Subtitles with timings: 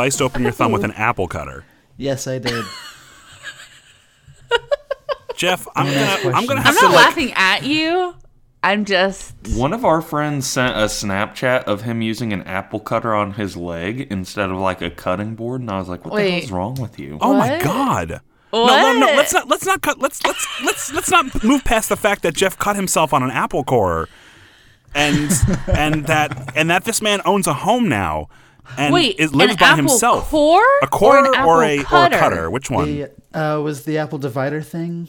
[0.00, 1.64] sliced open your thumb with an apple cutter.
[1.98, 2.64] Yes, I did.
[5.36, 8.14] Jeff, I'm gonna I'm gonna have I'm to not like laughing at you.
[8.62, 9.34] I'm just.
[9.54, 13.56] One of our friends sent a Snapchat of him using an apple cutter on his
[13.56, 16.30] leg instead of like a cutting board, and I was like, "What the Wait.
[16.40, 17.62] hell's wrong with you?" Oh my What?
[17.62, 18.20] god.
[18.52, 19.16] No, no, no, What?
[19.16, 22.34] let's not let's not cut let's let's let's let's not move past the fact that
[22.34, 24.08] Jeff cut himself on an apple core.
[24.94, 25.30] And
[25.68, 28.28] and that and that this man owns a home now
[28.78, 30.30] and Wait, it lives an by apple himself.
[30.30, 32.14] core a core or an apple a cutter?
[32.14, 32.50] or a cutter?
[32.50, 32.86] Which one?
[32.86, 35.08] The uh, was the apple divider thing.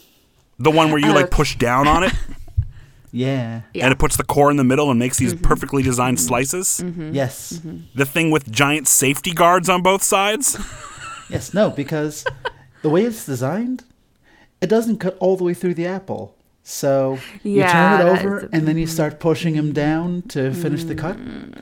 [0.58, 2.12] The one where you uh, like push down on it
[3.10, 3.62] Yeah.
[3.74, 3.84] Yeah.
[3.84, 5.44] and it puts the core in the middle and makes these mm-hmm.
[5.44, 6.26] perfectly designed mm-hmm.
[6.28, 6.80] slices.
[6.82, 7.12] Mm-hmm.
[7.12, 7.60] Yes.
[7.94, 10.58] The thing with giant safety guards on both sides.
[11.30, 11.54] Yes.
[11.54, 12.26] No, because
[12.82, 13.84] the way it's designed,
[14.60, 16.36] it doesn't cut all the way through the apple.
[16.62, 20.84] So you Yeah, turn it over and then you start pushing him down to finish
[20.84, 21.16] the cut.
[21.16, 21.54] Mm.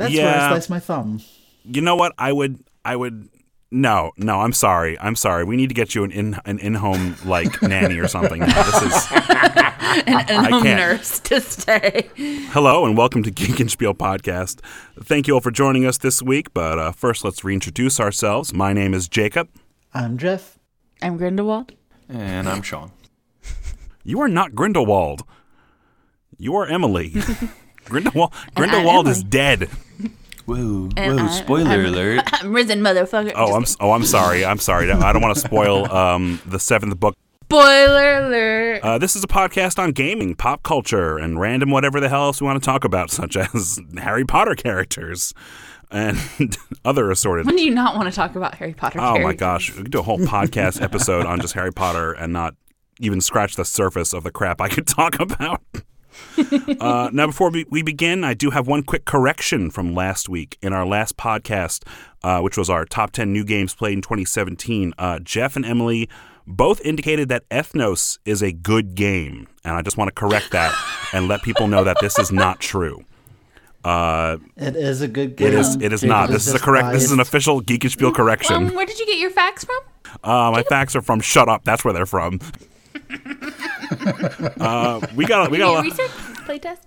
[0.00, 0.46] That's where Yeah.
[0.46, 1.20] I slice my thumb.
[1.64, 2.14] You know what?
[2.16, 3.28] I would I would
[3.70, 4.98] no, no, I'm sorry.
[4.98, 5.44] I'm sorry.
[5.44, 8.40] We need to get you an in an in home like nanny or something.
[8.40, 8.62] Now.
[8.62, 9.06] This is
[10.06, 12.08] an in-home nurse to stay.
[12.16, 14.60] hello and welcome to Geek and Spiel podcast.
[15.04, 16.52] Thank you all for joining us this week.
[16.54, 18.54] But uh, first, let's reintroduce ourselves.
[18.54, 19.48] My name is Jacob.
[19.92, 20.58] I'm Jeff.
[21.02, 21.72] I'm Grindelwald.
[22.08, 22.90] And I'm Sean.
[24.02, 25.24] You are not Grindelwald.
[26.38, 27.14] You are Emily.
[27.86, 29.68] Grindelwald Grindelwald is dead.
[30.46, 31.24] Whoa, And whoa!
[31.26, 32.20] I- spoiler I'm- alert!
[32.42, 33.32] I'm risen, motherfucker.
[33.36, 34.44] Oh, I'm oh, I'm sorry.
[34.44, 34.90] I'm sorry.
[34.90, 37.14] I don't want to spoil um, the seventh book
[37.44, 38.80] Spoiler alert.
[38.84, 42.40] Uh, this is a podcast on gaming, pop culture, and random whatever the hell else
[42.40, 45.34] we want to talk about, such as Harry Potter characters
[45.90, 46.16] and
[46.84, 47.46] other assorted.
[47.46, 49.00] when do you not want to talk about Harry Potter?
[49.00, 52.32] Oh my gosh, we could do a whole podcast episode on just Harry Potter and
[52.32, 52.54] not
[53.00, 55.60] even scratch the surface of the crap I could talk about.
[56.80, 60.58] uh, now, before we, we begin, I do have one quick correction from last week.
[60.62, 61.84] In our last podcast,
[62.22, 66.08] uh, which was our top 10 new games played in 2017, uh, Jeff and Emily
[66.46, 69.46] both indicated that Ethnos is a good game.
[69.64, 70.74] And I just want to correct that
[71.12, 73.04] and let people know that this is not true.
[73.84, 75.48] Uh, It is a good game.
[75.48, 75.76] it is.
[75.76, 76.28] It is not.
[76.28, 76.92] This is a just correct.
[76.92, 78.56] This is an official Geek and Spiel correction.
[78.56, 79.78] Um, where did you get your facts from?
[80.22, 81.64] Uh, my facts are from Shut Up.
[81.64, 82.40] That's where they're from.
[84.60, 86.10] uh, we got we got a, research
[86.46, 86.78] playtest?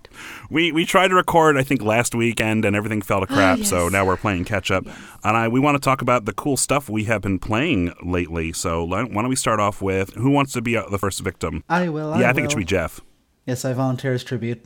[0.50, 3.60] we we tried to record I think last weekend and everything fell to crap.
[3.60, 3.92] So yes.
[3.92, 6.88] now we're playing catch up, and I we want to talk about the cool stuff
[6.88, 8.52] we have been playing lately.
[8.52, 11.62] So why don't we start off with who wants to be uh, the first victim?
[11.68, 12.18] I will.
[12.18, 13.00] yeah, I I think it should be Jeff.
[13.46, 14.64] Yes, I volunteer as tribute.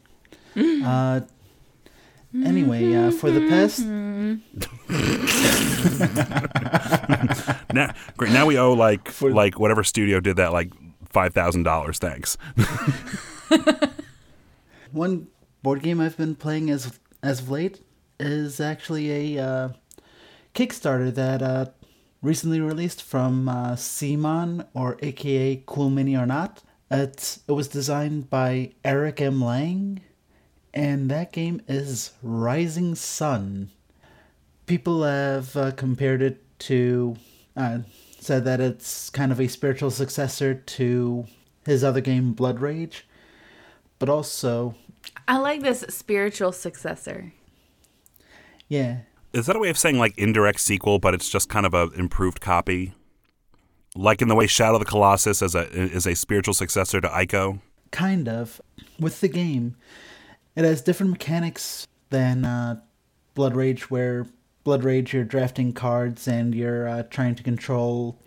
[0.56, 1.20] Uh,
[2.34, 3.78] anyway, uh, for the past
[7.72, 8.32] Now, great.
[8.32, 10.72] Now we owe like like whatever studio did that like
[11.10, 11.98] five thousand dollars.
[11.98, 12.38] Thanks.
[14.92, 15.28] one
[15.62, 17.80] board game I've been playing as as of late
[18.20, 19.68] is actually a uh,
[20.54, 21.66] Kickstarter that uh,
[22.22, 26.62] recently released from uh, CMON or AKA Cool Mini or Not.
[26.90, 29.42] It's, it was designed by Eric M.
[29.42, 30.00] Lang,
[30.72, 33.70] and that game is Rising Sun.
[34.66, 37.16] People have uh, compared it to,
[37.56, 37.80] uh,
[38.18, 41.26] said that it's kind of a spiritual successor to
[41.66, 43.06] his other game, Blood Rage,
[43.98, 44.74] but also,
[45.26, 47.32] I like this spiritual successor.
[48.68, 48.98] yeah,
[49.32, 51.90] Is that a way of saying like indirect sequel, but it's just kind of a
[51.96, 52.92] improved copy?
[53.96, 57.08] Like in the way Shadow of the Colossus is a is a spiritual successor to
[57.08, 57.60] Ico.
[57.90, 58.60] kind of.
[59.00, 59.76] With the game,
[60.56, 62.80] it has different mechanics than uh,
[63.34, 64.26] Blood Rage, where
[64.64, 68.20] Blood Rage you're drafting cards and you're uh, trying to control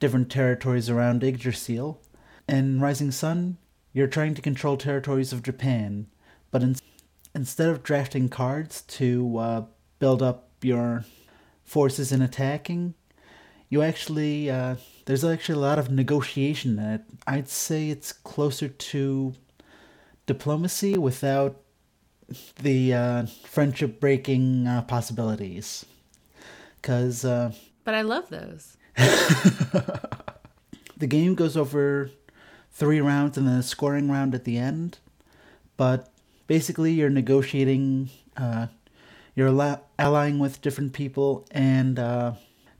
[0.00, 2.00] different territories around Yggdrasil.
[2.48, 3.58] In Rising Sun,
[3.92, 6.06] you're trying to control territories of Japan,
[6.50, 6.76] but in-
[7.34, 9.64] instead of drafting cards to uh,
[9.98, 11.04] build up your
[11.64, 12.94] forces in attacking,
[13.68, 17.02] you actually uh, there's actually a lot of negotiation in it.
[17.26, 19.34] I'd say it's closer to
[20.26, 21.60] diplomacy without
[22.60, 25.86] the uh, friendship breaking uh, possibilities.
[26.76, 27.52] Because uh,
[27.84, 28.76] But I love those.
[30.96, 32.10] the game goes over
[32.72, 34.98] three rounds and then a scoring round at the end.
[35.76, 36.10] But
[36.46, 38.66] basically, you're negotiating, uh,
[39.34, 42.32] you're allying with different people and uh,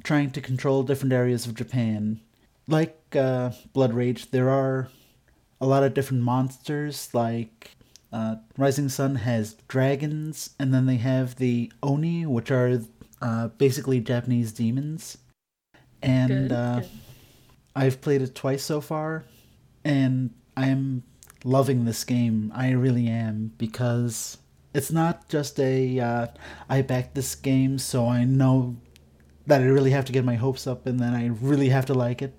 [0.03, 2.21] trying to control different areas of Japan.
[2.67, 4.89] Like uh, Blood Rage, there are
[5.61, 7.09] a lot of different monsters.
[7.15, 7.78] Like
[8.13, 12.81] uh, Rising Sun has dragons, and then they have the Oni, which are
[13.21, 15.19] uh, basically Japanese demons.
[16.03, 16.89] And Good, uh, good.
[17.77, 19.25] I've played it twice so far,
[19.85, 21.03] and I'm
[21.45, 22.51] loving this game.
[22.55, 24.39] I really am because
[24.75, 26.27] It's not just a uh,
[26.69, 28.77] I backed this game, so I know
[29.47, 31.95] that I really have to get my hopes up, and then I really have to
[31.95, 32.35] like it.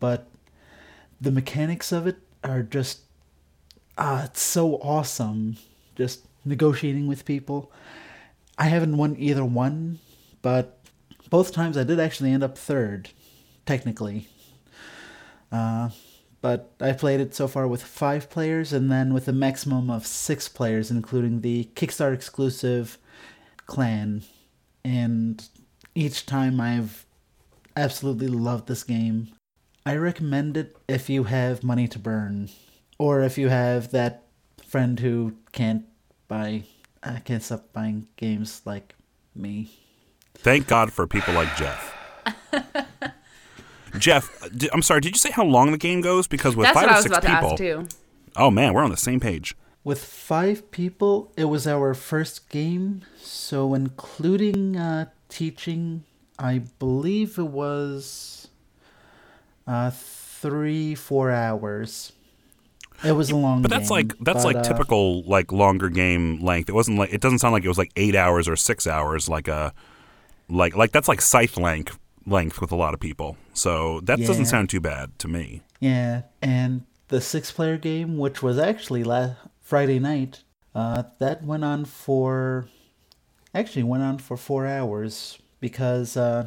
[0.00, 0.28] But
[1.20, 3.02] the mechanics of it are just
[3.98, 5.56] ah, it's so awesome.
[5.96, 7.70] Just negotiating with people.
[8.58, 9.98] I haven't won either one,
[10.42, 10.78] but
[11.30, 13.10] both times I did actually end up third,
[13.66, 14.28] technically.
[15.50, 15.90] Uh,
[16.40, 20.06] but I played it so far with five players, and then with a maximum of
[20.06, 22.98] six players, including the Kickstarter exclusive
[23.66, 24.22] clan.
[24.84, 25.46] And
[25.94, 27.06] each time I've
[27.76, 29.28] absolutely loved this game.
[29.86, 32.50] I recommend it if you have money to burn,
[33.02, 34.22] or if you have that
[34.64, 35.84] friend who can't
[36.28, 36.62] buy,
[37.02, 38.94] uh, can't stop buying games like
[39.34, 39.70] me.
[40.34, 41.92] Thank God for people like Jeff.
[43.98, 45.00] Jeff, di- I'm sorry.
[45.00, 46.28] Did you say how long the game goes?
[46.28, 47.98] Because with That's five what I or was six about to people, ask too.
[48.36, 49.56] oh man, we're on the same page.
[49.84, 56.04] With five people, it was our first game, so including uh, teaching,
[56.38, 58.46] I believe it was
[59.66, 62.12] uh, three, four hours.
[63.04, 65.88] It was a long But that's game, like that's but, like uh, typical like longer
[65.88, 66.68] game length.
[66.68, 69.28] It wasn't like it doesn't sound like it was like eight hours or six hours.
[69.28, 69.72] Like a
[70.48, 73.36] like like that's like scythe length length with a lot of people.
[73.54, 74.26] So that Yeah.
[74.26, 75.62] doesn't sound too bad to me.
[75.80, 80.44] Yeah, and the six-player game, which was actually last Friday night,
[80.74, 82.68] uh, that went on for
[83.54, 86.46] actually went on for four hours because uh,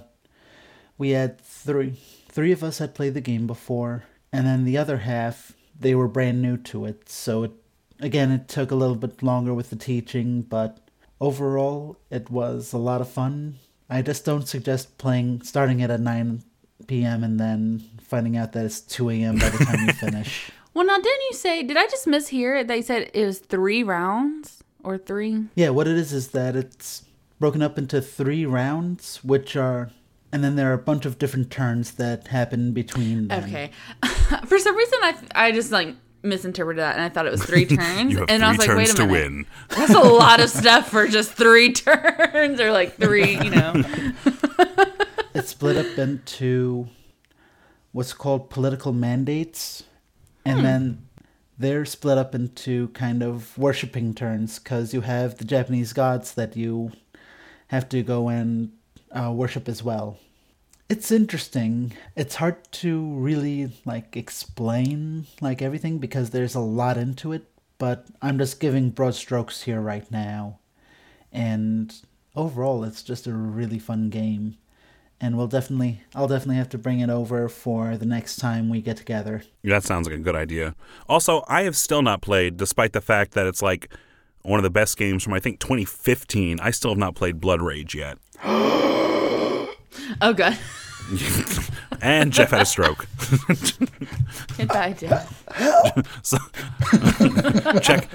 [0.98, 2.00] we had three
[2.30, 6.08] three of us had played the game before, and then the other half they were
[6.08, 7.10] brand new to it.
[7.10, 7.52] So it
[8.00, 10.80] again it took a little bit longer with the teaching, but
[11.20, 13.56] overall it was a lot of fun.
[13.90, 16.44] I just don't suggest playing starting it at nine
[16.88, 17.24] p.m.
[17.24, 19.38] and then finding out that it's two a.m.
[19.38, 20.52] by the time you finish.
[20.74, 21.64] Well, now didn't you say?
[21.64, 22.68] Did I just mishear?
[22.68, 25.46] They said it was three rounds or three.
[25.56, 27.06] Yeah, what it is is that it's
[27.40, 29.92] broken up into three rounds, which are,
[30.36, 33.46] and then there are a bunch of different turns that happen between them.
[33.46, 33.72] Okay.
[34.46, 37.66] For some reason, I I just like misinterpreted that, and I thought it was three
[37.78, 38.12] turns.
[38.12, 39.46] You have and I was three like, wait turns a to minute, win.
[39.70, 43.82] that's a lot of stuff for just three turns, or like three, you know.
[45.34, 46.90] It's split up into
[47.94, 49.84] what's called political mandates,
[50.44, 50.66] and hmm.
[50.66, 51.08] then
[51.58, 56.58] they're split up into kind of worshipping turns because you have the Japanese gods that
[56.58, 56.92] you
[57.68, 58.74] have to go and
[59.16, 60.20] uh, worship as well.
[60.88, 61.94] It's interesting.
[62.16, 67.46] It's hard to really like explain like everything because there's a lot into it,
[67.80, 70.60] but I'm just giving broad strokes here right now.
[71.32, 71.94] And
[72.36, 74.58] overall, it's just a really fun game
[75.22, 78.82] and we'll definitely I'll definitely have to bring it over for the next time we
[78.82, 79.44] get together.
[79.64, 80.76] That sounds like a good idea.
[81.08, 83.92] Also, I have still not played, despite the fact that it's like
[84.42, 86.60] one of the best games from I think 2015.
[86.60, 88.18] I still have not played Blood Rage yet.
[90.22, 90.58] Oh god.
[92.02, 93.08] And Jeff had a stroke.
[94.58, 95.44] Goodbye, Jeff.
[96.24, 96.38] So,
[97.80, 98.10] check.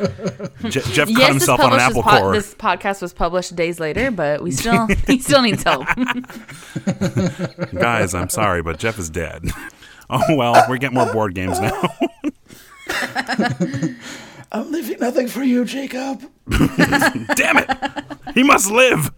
[0.69, 2.33] Je- Jeff cut Yes, this, himself on an apple this, po- core.
[2.35, 5.87] this podcast was published days later, but we still he still needs help.
[7.73, 9.45] Guys, I'm sorry, but Jeff is dead.
[10.11, 11.81] Oh well, we're getting more board games now.
[14.53, 16.23] I'm leaving nothing for you, Jacob.
[17.37, 17.71] Damn it!
[18.35, 19.11] He must live.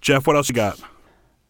[0.00, 0.80] Jeff, what else you got?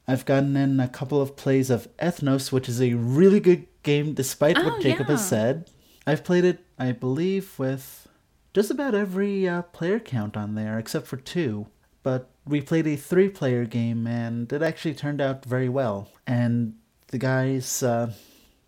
[0.06, 4.14] I've gotten in a couple of plays of Ethnos, which is a really good game
[4.14, 5.70] despite Oh, what Jacob has said.
[6.06, 8.08] I've played it, I believe, with
[8.54, 11.66] just about every uh, player count on there except for two.
[12.02, 16.08] But we played a three player game and it actually turned out very well.
[16.26, 16.74] And
[17.08, 18.12] the guys, uh,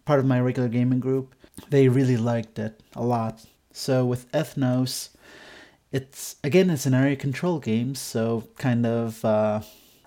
[0.05, 1.35] part of my regular gaming group,
[1.69, 3.45] they really liked it a lot.
[3.73, 5.11] So with Ethnos,
[5.93, 9.61] it's again it's an area control game, so kind of uh,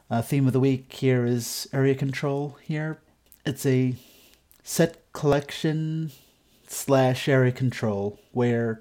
[0.09, 2.57] uh, theme of the week here is area control.
[2.62, 3.00] Here,
[3.45, 3.95] it's a
[4.63, 6.12] set collection
[6.67, 8.79] slash area control where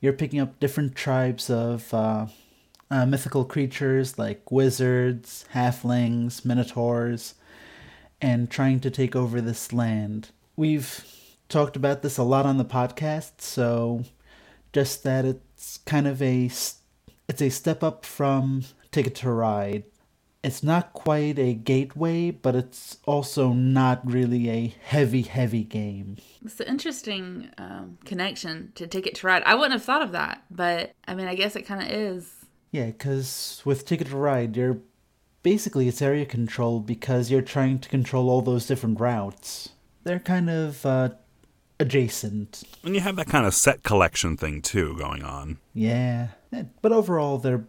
[0.00, 2.26] you're picking up different tribes of uh,
[2.90, 7.34] uh, mythical creatures like wizards, halflings, minotaurs,
[8.22, 10.30] and trying to take over this land.
[10.56, 11.04] We've
[11.48, 14.04] talked about this a lot on the podcast, so
[14.72, 16.44] just that it's kind of a
[17.28, 18.62] it's a step up from
[18.92, 19.84] Ticket to Ride.
[20.44, 26.16] It's not quite a gateway, but it's also not really a heavy, heavy game.
[26.44, 29.44] It's an interesting um, connection to Ticket to Ride.
[29.44, 32.44] I wouldn't have thought of that, but I mean, I guess it kind of is.
[32.72, 34.78] Yeah, because with Ticket to Ride, you're
[35.42, 39.70] basically it's area control because you're trying to control all those different routes.
[40.04, 41.10] They're kind of uh,
[41.80, 42.62] adjacent.
[42.84, 45.58] And you have that kind of set collection thing too going on.
[45.74, 47.64] Yeah, Eh, but overall, they're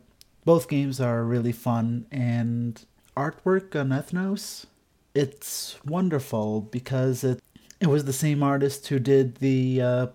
[0.46, 2.84] both games are really fun and
[3.16, 4.66] artwork on Ethnos.
[5.16, 7.40] It's wonderful because it
[7.80, 10.08] it was the same artist who did the uh,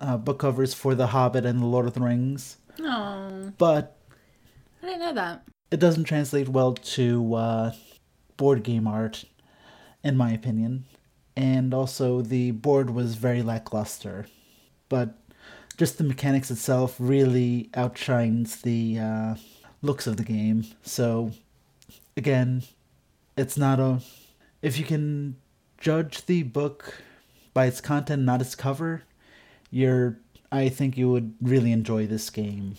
[0.00, 3.96] uh, book covers for The Hobbit and The Lord of the Rings, Oh, but
[4.82, 5.42] I didn't know that.
[5.70, 7.72] It doesn't translate well to uh,
[8.36, 9.24] board game art,
[10.02, 10.84] in my opinion.
[11.36, 14.26] And also, the board was very lackluster.
[14.88, 15.14] But
[15.76, 19.34] just the mechanics itself really outshines the uh,
[19.82, 20.64] looks of the game.
[20.82, 21.32] So,
[22.16, 22.62] again,
[23.36, 24.00] it's not a.
[24.62, 25.36] If you can
[25.78, 27.02] judge the book
[27.52, 29.02] by its content, not its cover,
[29.70, 30.18] you're.
[30.50, 32.76] I think you would really enjoy this game.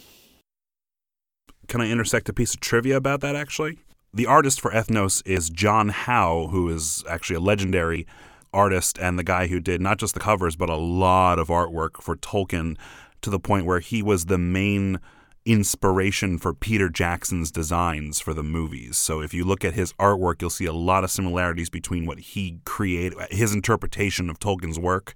[1.67, 3.79] Can I intersect a piece of trivia about that actually?
[4.13, 8.07] The artist for Ethnos is John Howe, who is actually a legendary
[8.53, 12.01] artist and the guy who did not just the covers, but a lot of artwork
[12.01, 12.77] for Tolkien
[13.21, 14.99] to the point where he was the main
[15.45, 18.97] inspiration for Peter Jackson's designs for the movies.
[18.97, 22.19] So if you look at his artwork, you'll see a lot of similarities between what
[22.19, 25.15] he created, his interpretation of Tolkien's work,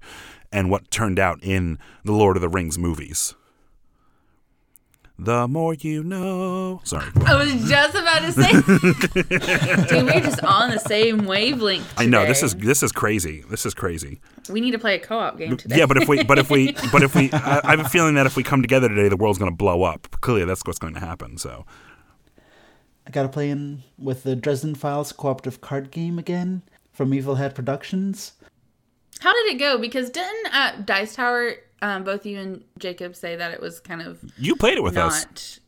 [0.51, 3.35] and what turned out in the Lord of the Rings movies.
[5.23, 6.81] The more you know.
[6.83, 7.05] Sorry.
[7.27, 8.51] I was just about to say,
[9.87, 11.93] dude, we're just on the same wavelength.
[11.95, 13.43] I know this is this is crazy.
[13.47, 14.19] This is crazy.
[14.49, 15.77] We need to play a co-op game today.
[15.77, 18.15] Yeah, but if we, but if we, but if we, I, I have a feeling
[18.15, 20.07] that if we come together today, the world's going to blow up.
[20.21, 21.37] Clearly, that's what's going to happen.
[21.37, 21.67] So,
[23.05, 26.63] I gotta play in with the Dresden Files cooperative card game again
[26.93, 28.31] from Evil Hat Productions.
[29.19, 29.77] How did it go?
[29.77, 34.01] Because didn't at Dice Tower, um, both you and Jacob say that it was kind
[34.01, 35.59] of you played it with us.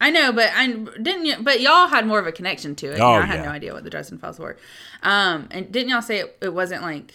[0.00, 1.26] I know, but I didn't.
[1.26, 2.98] You, but y'all had more of a connection to it.
[3.00, 3.44] Oh, You I had yeah.
[3.44, 4.56] no idea what the Dresden Files were.
[5.02, 7.14] Um, and didn't y'all say it, it wasn't like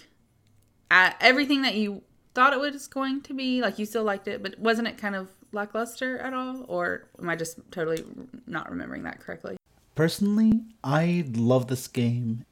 [0.89, 2.01] uh, everything that you
[2.34, 3.62] thought it was going to be?
[3.62, 6.63] Like you still liked it, but wasn't it kind of lackluster at all?
[6.69, 8.05] Or am I just totally
[8.46, 9.57] not remembering that correctly?
[9.96, 12.46] Personally, I love this game.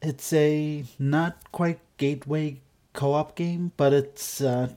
[0.00, 2.60] It's a not quite gateway
[2.94, 4.70] co-op game, but it's uh,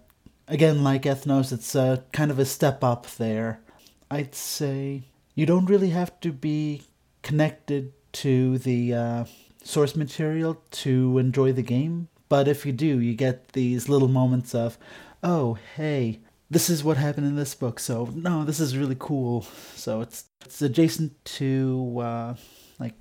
[0.48, 1.52] again like Ethnos.
[1.52, 3.62] It's uh, kind of a step up there.
[4.10, 6.84] I'd say you don't really have to be
[7.22, 9.26] connected to the uh,
[9.64, 14.56] source material to enjoy the game, but if you do, you get these little moments
[14.56, 14.78] of,
[15.24, 17.80] oh hey, this is what happened in this book.
[17.80, 19.46] So no, this is really cool.
[19.76, 22.36] So it's it's adjacent to uh,
[22.80, 22.94] like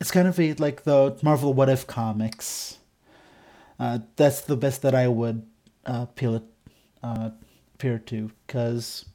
[0.00, 2.78] it's kind of a like the Marvel What If comics.
[3.76, 5.44] Uh, that's the best that I would
[5.86, 6.06] uh,
[7.02, 7.30] uh,
[7.74, 9.06] appear to because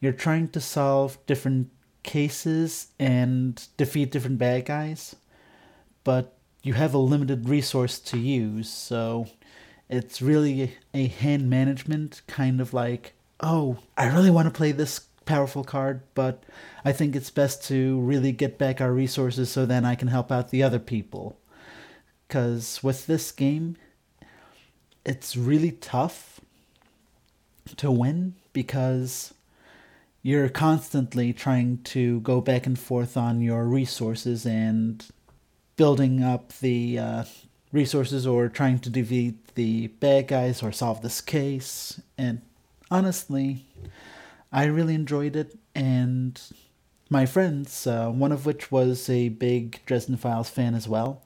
[0.00, 1.70] you're trying to solve different
[2.02, 5.16] cases and defeat different bad guys,
[6.04, 9.26] but you have a limited resource to use, so
[9.88, 15.00] it's really a hand management kind of like, oh, I really want to play this
[15.26, 16.44] powerful card, but
[16.84, 20.32] I think it's best to really get back our resources so then I can help
[20.32, 21.38] out the other people.
[22.26, 23.76] Because with this game,
[25.06, 26.40] it's really tough
[27.76, 29.32] to win because
[30.22, 35.06] you're constantly trying to go back and forth on your resources and
[35.76, 37.24] building up the uh,
[37.70, 42.00] resources or trying to defeat the bad guys or solve this case.
[42.18, 42.42] And
[42.90, 43.66] honestly,
[44.52, 45.56] I really enjoyed it.
[45.74, 46.40] And
[47.08, 51.22] my friends, uh, one of which was a big Dresden Files fan as well,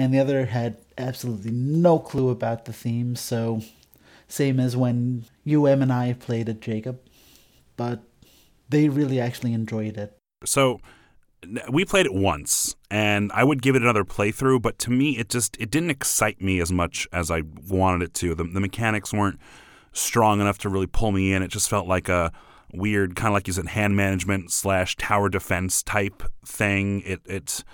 [0.00, 3.14] and the other had absolutely no clue about the theme.
[3.16, 3.60] So,
[4.28, 7.00] same as when you, Em, and I played it, Jacob.
[7.76, 8.00] But
[8.70, 10.16] they really actually enjoyed it.
[10.46, 10.80] So
[11.70, 14.62] we played it once, and I would give it another playthrough.
[14.62, 18.14] But to me, it just it didn't excite me as much as I wanted it
[18.14, 18.34] to.
[18.34, 19.38] The, the mechanics weren't
[19.92, 21.42] strong enough to really pull me in.
[21.42, 22.32] It just felt like a
[22.72, 27.02] weird kind of like you said hand management slash tower defense type thing.
[27.04, 27.64] It it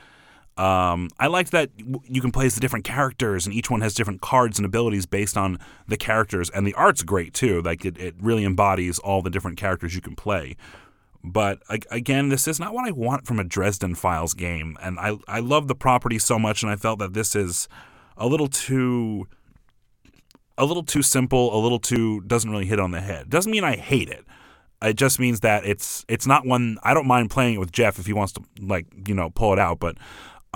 [0.57, 3.93] um, I liked that you can play as the different characters, and each one has
[3.93, 7.61] different cards and abilities based on the characters, and the art's great too.
[7.61, 10.57] Like it, it really embodies all the different characters you can play.
[11.23, 11.61] But
[11.91, 15.41] again, this is not what I want from a Dresden Files game, and I I
[15.41, 17.69] love the property so much, and I felt that this is
[18.17, 19.27] a little too
[20.57, 23.29] a little too simple, a little too doesn't really hit on the head.
[23.29, 24.25] Doesn't mean I hate it.
[24.83, 27.99] It just means that it's it's not one I don't mind playing it with Jeff
[27.99, 29.97] if he wants to like you know pull it out, but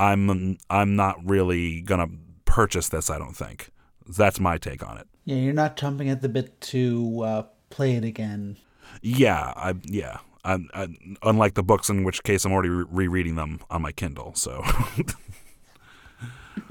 [0.00, 2.09] I'm I'm not really gonna
[2.47, 3.11] purchase this.
[3.11, 3.71] I don't think
[4.09, 5.07] that's my take on it.
[5.26, 8.57] Yeah, you're not jumping at the bit to uh, play it again.
[9.02, 10.19] Yeah, I yeah.
[10.42, 10.88] I, I,
[11.23, 14.33] unlike the books, in which case I'm already re- rereading them on my Kindle.
[14.35, 14.64] So,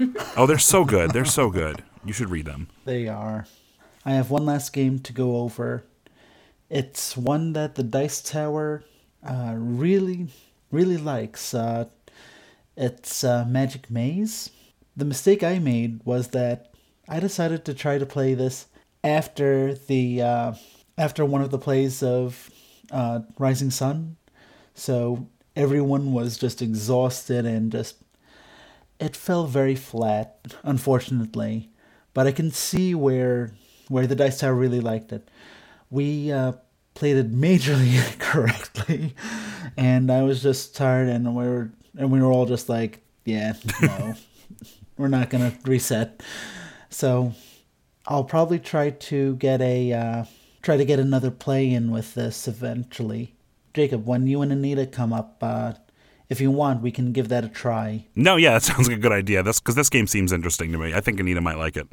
[0.36, 1.12] oh, they're so good.
[1.12, 1.84] They're so good.
[2.04, 2.66] You should read them.
[2.84, 3.46] They are.
[4.04, 5.84] I have one last game to go over.
[6.68, 8.82] It's one that the Dice Tower
[9.22, 10.26] uh, really,
[10.72, 11.54] really likes.
[11.54, 11.84] Uh,
[12.80, 14.50] it's uh, Magic Maze.
[14.96, 16.72] The mistake I made was that
[17.08, 18.66] I decided to try to play this
[19.04, 20.54] after the uh,
[20.96, 22.50] after one of the plays of
[22.90, 24.16] uh, Rising Sun,
[24.74, 27.96] so everyone was just exhausted and just
[28.98, 31.70] it fell very flat, unfortunately.
[32.14, 33.52] But I can see where
[33.88, 35.28] where the Dice Tower really liked it.
[35.90, 36.52] We uh,
[36.94, 39.14] played it majorly correctly,
[39.76, 43.54] and I was just tired, and we were and we were all just like, yeah,
[43.82, 44.14] no,
[44.96, 46.22] we're not gonna reset.
[46.88, 47.32] So
[48.06, 50.24] I'll probably try to get a uh,
[50.62, 53.34] try to get another play in with this eventually.
[53.74, 55.74] Jacob, when you and Anita come up, uh,
[56.28, 58.06] if you want, we can give that a try.
[58.14, 59.42] No, yeah, that sounds like a good idea.
[59.42, 60.94] That's because this game seems interesting to me.
[60.94, 61.88] I think Anita might like it.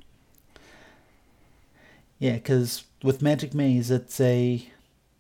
[2.19, 4.67] Yeah, because with Magic Maze, it's a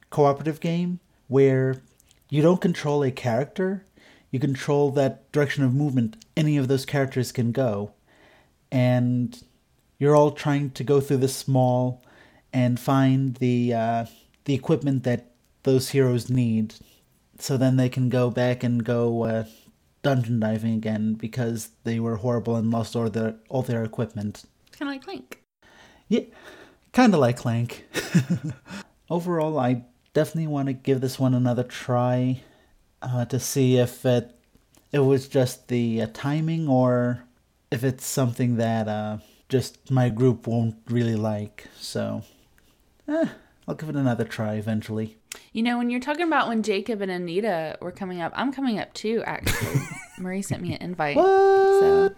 [0.09, 1.81] cooperative game where
[2.29, 3.85] you don't control a character,
[4.31, 7.93] you control that direction of movement any of those characters can go.
[8.71, 9.41] And
[9.97, 12.03] you're all trying to go through this mall
[12.53, 14.05] and find the uh,
[14.45, 15.31] the equipment that
[15.63, 16.75] those heroes need,
[17.39, 19.45] so then they can go back and go uh,
[20.03, 24.43] dungeon diving again because they were horrible and lost all their all their equipment.
[24.71, 25.41] Kind of like Clank.
[26.07, 26.21] Yeah,
[26.93, 27.85] kind of like Clank.
[29.09, 32.41] Overall, I definitely want to give this one another try
[33.01, 34.31] uh, to see if it
[34.91, 37.23] it was just the uh, timing or
[37.71, 39.17] if it's something that uh,
[39.49, 41.65] just my group won't really like.
[41.77, 42.23] So,
[43.07, 43.27] eh,
[43.67, 45.17] I'll give it another try eventually.
[45.51, 48.79] You know, when you're talking about when Jacob and Anita were coming up, I'm coming
[48.79, 49.81] up too, actually.
[50.19, 51.17] Marie sent me an invite.
[51.17, 52.15] So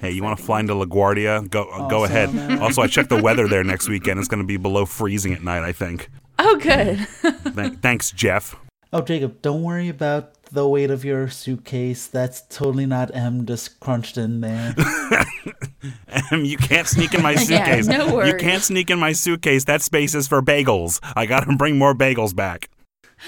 [0.00, 1.48] Hey, you want to fly into LaGuardia?
[1.48, 2.34] Go uh, go ahead.
[2.34, 2.58] man.
[2.62, 4.18] Also, I checked the weather there next weekend.
[4.18, 6.10] It's going to be below freezing at night, I think.
[6.38, 7.06] Oh good.
[7.54, 8.56] Th- thanks, Jeff.
[8.92, 12.06] Oh, Jacob, don't worry about the weight of your suitcase.
[12.06, 14.74] That's totally not M just crunched in there.
[16.30, 17.48] M, you can't sneak in my suitcase.
[17.88, 18.08] Yeah, suitcase.
[18.08, 19.64] no You can't sneak in my suitcase.
[19.64, 21.00] That space is for bagels.
[21.16, 22.68] I got to bring more bagels back.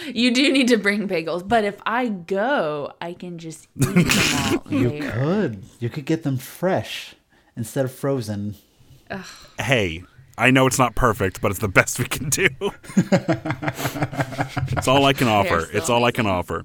[0.06, 4.06] you do need to bring bagels, but if I go, I can just eat them
[4.66, 5.12] all you there.
[5.12, 5.62] could.
[5.80, 7.14] You could get them fresh
[7.56, 8.56] instead of frozen.
[9.58, 10.02] Hey,
[10.36, 12.48] I know it's not perfect, but it's the best we can do.
[14.76, 15.68] it's all I can offer.
[15.72, 16.64] It's all I can offer.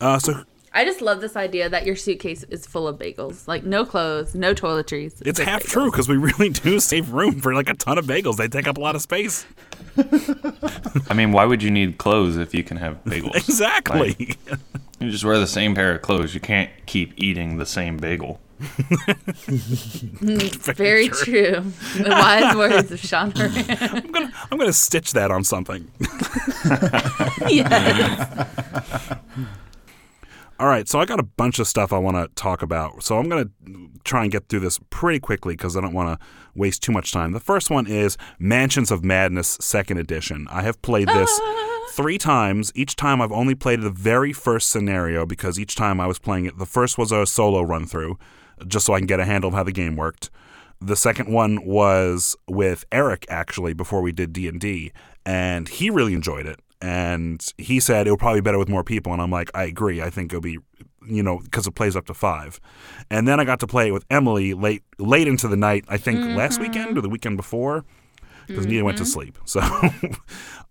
[0.00, 0.42] Uh, so
[0.74, 3.46] I just love this idea that your suitcase is full of bagels.
[3.46, 5.20] Like no clothes, no toiletries.
[5.24, 5.68] it's just half bagels.
[5.68, 8.36] true because we really do save room for like a ton of bagels.
[8.36, 9.46] They take up a lot of space.
[11.08, 13.34] I mean, why would you need clothes if you can have bagels?
[13.36, 14.36] Exactly.
[15.00, 16.34] You just wear the same pair of clothes.
[16.34, 18.40] You can't keep eating the same bagel.
[20.22, 21.64] Mm, very true.
[21.96, 23.52] The wise words of Sean Moran.
[23.80, 25.90] I'm gonna I'm gonna stitch that on something.
[27.48, 29.16] yes.
[30.60, 33.02] All right, so I got a bunch of stuff I want to talk about.
[33.02, 36.20] So I'm going to try and get through this pretty quickly because I don't want
[36.20, 37.32] to waste too much time.
[37.32, 40.46] The first one is Mansions of Madness Second Edition.
[40.52, 41.86] I have played this ah.
[41.90, 42.70] three times.
[42.76, 46.44] Each time I've only played the very first scenario because each time I was playing
[46.44, 48.16] it, the first was a solo run through,
[48.66, 50.30] just so I can get a handle of how the game worked.
[50.80, 54.92] The second one was with Eric actually before we did D and D,
[55.24, 56.58] and he really enjoyed it.
[56.80, 59.64] And he said it would probably be better with more people, and I'm like, I
[59.64, 60.02] agree.
[60.02, 60.58] I think it'll be,
[61.06, 62.58] you know, because it plays up to five.
[63.08, 65.84] And then I got to play it with Emily late late into the night.
[65.86, 67.84] I think last weekend or the weekend before,
[68.48, 69.38] because Nita went to sleep.
[69.46, 69.60] So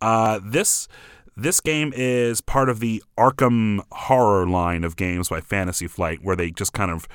[0.01, 0.89] uh, this
[1.37, 6.35] this game is part of the Arkham horror line of games by Fantasy Flight, where
[6.35, 7.07] they just kind of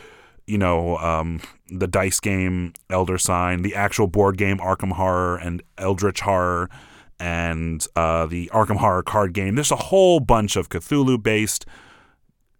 [0.46, 5.62] you know, um, the dice game Elder Sign, the actual board game Arkham Horror and
[5.76, 6.70] Eldritch Horror,
[7.18, 9.54] and uh, the Arkham Horror card game.
[9.54, 11.66] There's a whole bunch of Cthulhu based,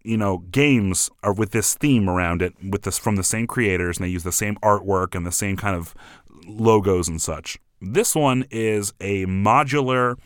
[0.03, 3.97] you know, games are with this theme around it, with this from the same creators,
[3.97, 5.95] and they use the same artwork and the same kind of
[6.45, 7.57] logos and such.
[7.81, 10.17] This one is a modular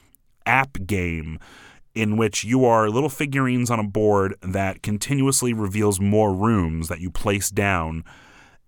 [0.45, 1.39] app game
[1.93, 6.99] in which you are little figurines on a board that continuously reveals more rooms that
[6.99, 8.03] you place down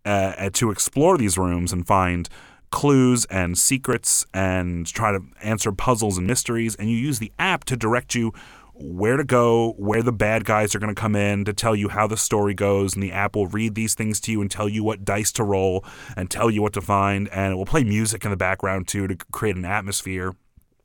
[0.05, 2.29] uh, to explore these rooms and find
[2.71, 6.75] clues and secrets and try to answer puzzles and mysteries.
[6.75, 8.33] And you use the app to direct you
[8.73, 11.89] where to go, where the bad guys are going to come in, to tell you
[11.89, 12.95] how the story goes.
[12.95, 15.43] And the app will read these things to you and tell you what dice to
[15.43, 15.85] roll
[16.17, 17.29] and tell you what to find.
[17.29, 20.35] And it will play music in the background too to create an atmosphere.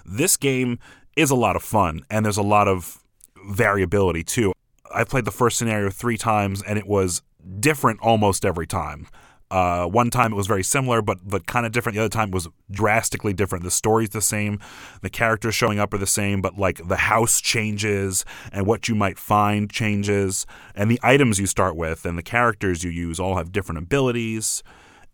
[0.04, 0.78] This game
[1.18, 3.02] is a lot of fun and there's a lot of
[3.48, 4.52] variability too.
[4.94, 7.22] I played the first scenario three times and it was
[7.58, 9.08] different almost every time.
[9.50, 11.96] Uh, one time it was very similar, but but kind of different.
[11.96, 13.64] The other time it was drastically different.
[13.64, 14.60] The story's the same,
[15.00, 18.94] the characters showing up are the same, but like the house changes and what you
[18.94, 23.36] might find changes, and the items you start with and the characters you use all
[23.36, 24.62] have different abilities,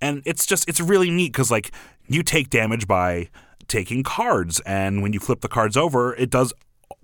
[0.00, 1.70] and it's just it's really neat because like
[2.08, 3.28] you take damage by
[3.68, 6.52] taking cards, and when you flip the cards over, it does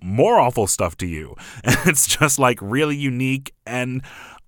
[0.01, 4.01] more awful stuff to you, and it's just like really unique and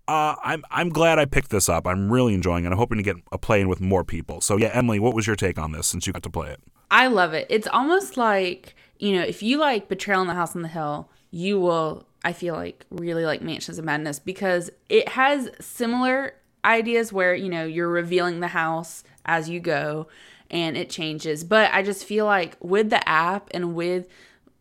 [0.07, 1.87] uh, I'm I'm glad I picked this up.
[1.87, 2.71] I'm really enjoying it.
[2.71, 4.41] I'm hoping to get a play in with more people.
[4.41, 6.59] So yeah, Emily, what was your take on this since you got to play it?
[6.91, 7.47] I love it.
[7.49, 11.09] It's almost like you know, if you like Betrayal in the House on the Hill,
[11.31, 12.05] you will.
[12.25, 17.49] I feel like really like Mansions of Madness because it has similar ideas where you
[17.49, 20.07] know you're revealing the house as you go
[20.51, 21.43] and it changes.
[21.43, 24.07] But I just feel like with the app and with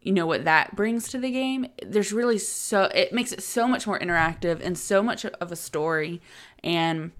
[0.00, 3.68] you know what that brings to the game there's really so it makes it so
[3.68, 6.20] much more interactive and so much of a story
[6.64, 7.12] and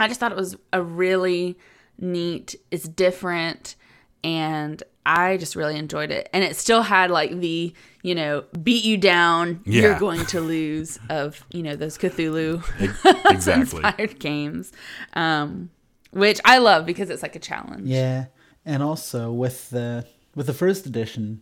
[0.00, 1.56] i just thought it was a really
[1.96, 3.76] neat it's different
[4.24, 8.84] and i just really enjoyed it and it still had like the you know beat
[8.84, 9.82] you down Yeah.
[9.82, 12.64] you're going to lose of you know those cthulhu
[13.30, 13.60] Exactly.
[13.60, 14.72] inspired games
[15.12, 15.70] um
[16.10, 18.26] which i love because it's like a challenge Yeah,
[18.64, 21.40] and also with the with the first edition,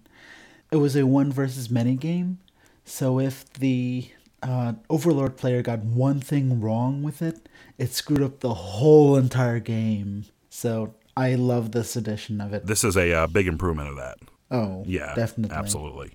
[0.71, 2.39] it was a one versus many game.
[2.85, 4.09] So if the
[4.43, 7.49] uh, Overlord player got one thing wrong with it,
[7.79, 10.25] it screwed up the whole entire game.
[10.49, 12.67] So I love this edition of it.
[12.67, 14.19] This is a uh, big improvement of that.
[14.51, 16.13] Oh, Yeah, definitely, absolutely.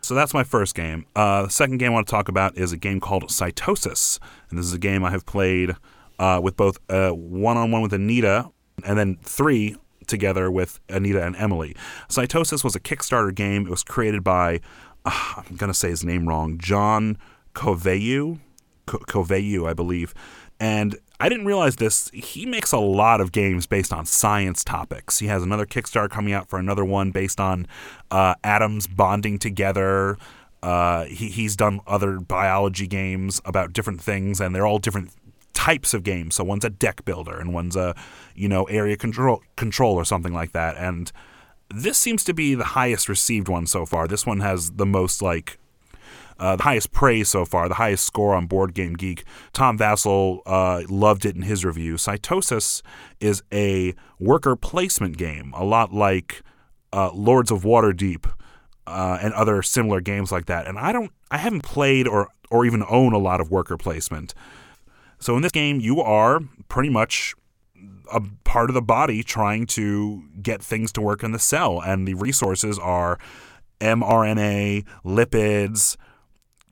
[0.00, 1.06] So that's my first game.
[1.14, 4.58] Uh, the second game I want to talk about is a game called Cytosis, and
[4.58, 5.76] this is a game I have played
[6.18, 8.50] uh, with both uh, one-on-one with Anita,
[8.84, 11.74] and then three together with Anita and Emily.
[12.08, 13.66] Cytosis was a Kickstarter game.
[13.66, 14.60] It was created by
[15.04, 17.18] uh, I'm gonna say his name wrong, John
[17.54, 18.38] Coveyou,
[18.86, 20.14] Co- Coveyou, I believe,
[20.60, 22.10] and I didn't realize this.
[22.12, 25.20] He makes a lot of games based on science topics.
[25.20, 27.68] He has another Kickstarter coming out for another one based on
[28.10, 30.18] uh, atoms bonding together.
[30.64, 35.12] Uh, he, he's done other biology games about different things, and they're all different
[35.54, 36.34] types of games.
[36.34, 37.94] So one's a deck builder, and one's a
[38.34, 40.76] you know area control control or something like that.
[40.76, 41.10] And
[41.68, 44.06] this seems to be the highest received one so far.
[44.06, 45.58] This one has the most like
[46.38, 49.24] uh, the highest praise so far, the highest score on Board Game Geek.
[49.52, 51.94] Tom Vasel uh, loved it in his review.
[51.94, 52.82] Cytosis
[53.20, 56.42] is a worker placement game, a lot like
[56.92, 58.30] uh, Lords of Waterdeep
[58.86, 60.66] uh, and other similar games like that.
[60.66, 64.34] And I don't, I haven't played or or even own a lot of worker placement.
[65.22, 67.34] So in this game, you are pretty much
[68.12, 72.08] a part of the body trying to get things to work in the cell, and
[72.08, 73.20] the resources are
[73.80, 75.96] mRNA, lipids,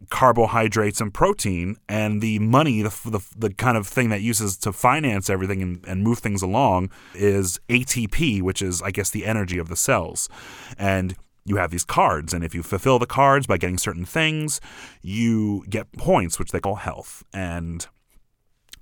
[0.09, 1.77] carbohydrates, and protein.
[1.89, 5.85] And the money, the, the, the kind of thing that uses to finance everything and,
[5.87, 10.29] and move things along, is ATP, which is, I guess, the energy of the cells.
[10.77, 14.61] And you have these cards, and if you fulfill the cards by getting certain things,
[15.03, 17.23] you get points, which they call health.
[17.33, 17.87] And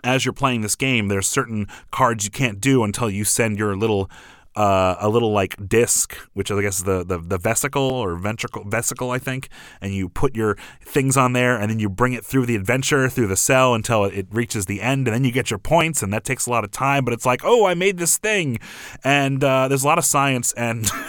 [0.04, 3.76] as you're playing this game, there's certain cards you can't do until you send your
[3.76, 4.10] little
[4.58, 8.64] uh, a little like disc, which I guess is the, the the vesicle or ventricle
[8.64, 9.48] vesicle, I think,
[9.80, 13.08] and you put your things on there, and then you bring it through the adventure
[13.08, 16.12] through the cell until it, reaches the end, and then you get your points, and
[16.12, 17.04] that takes a lot of time.
[17.04, 18.58] But it's like, oh, I made this thing,
[19.04, 20.90] and uh, there's a lot of science and.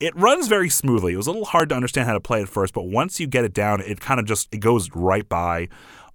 [0.00, 1.14] it runs very smoothly.
[1.14, 3.28] It was a little hard to understand how to play at first, but once you
[3.28, 5.68] get it down, it kind of just it goes right by.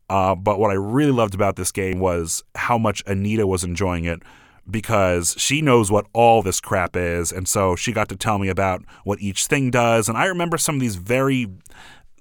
[0.09, 4.05] Uh, but what I really loved about this game was how much Anita was enjoying
[4.05, 4.21] it
[4.69, 8.49] because she knows what all this crap is, and so she got to tell me
[8.49, 10.09] about what each thing does.
[10.09, 11.47] And I remember some of these very,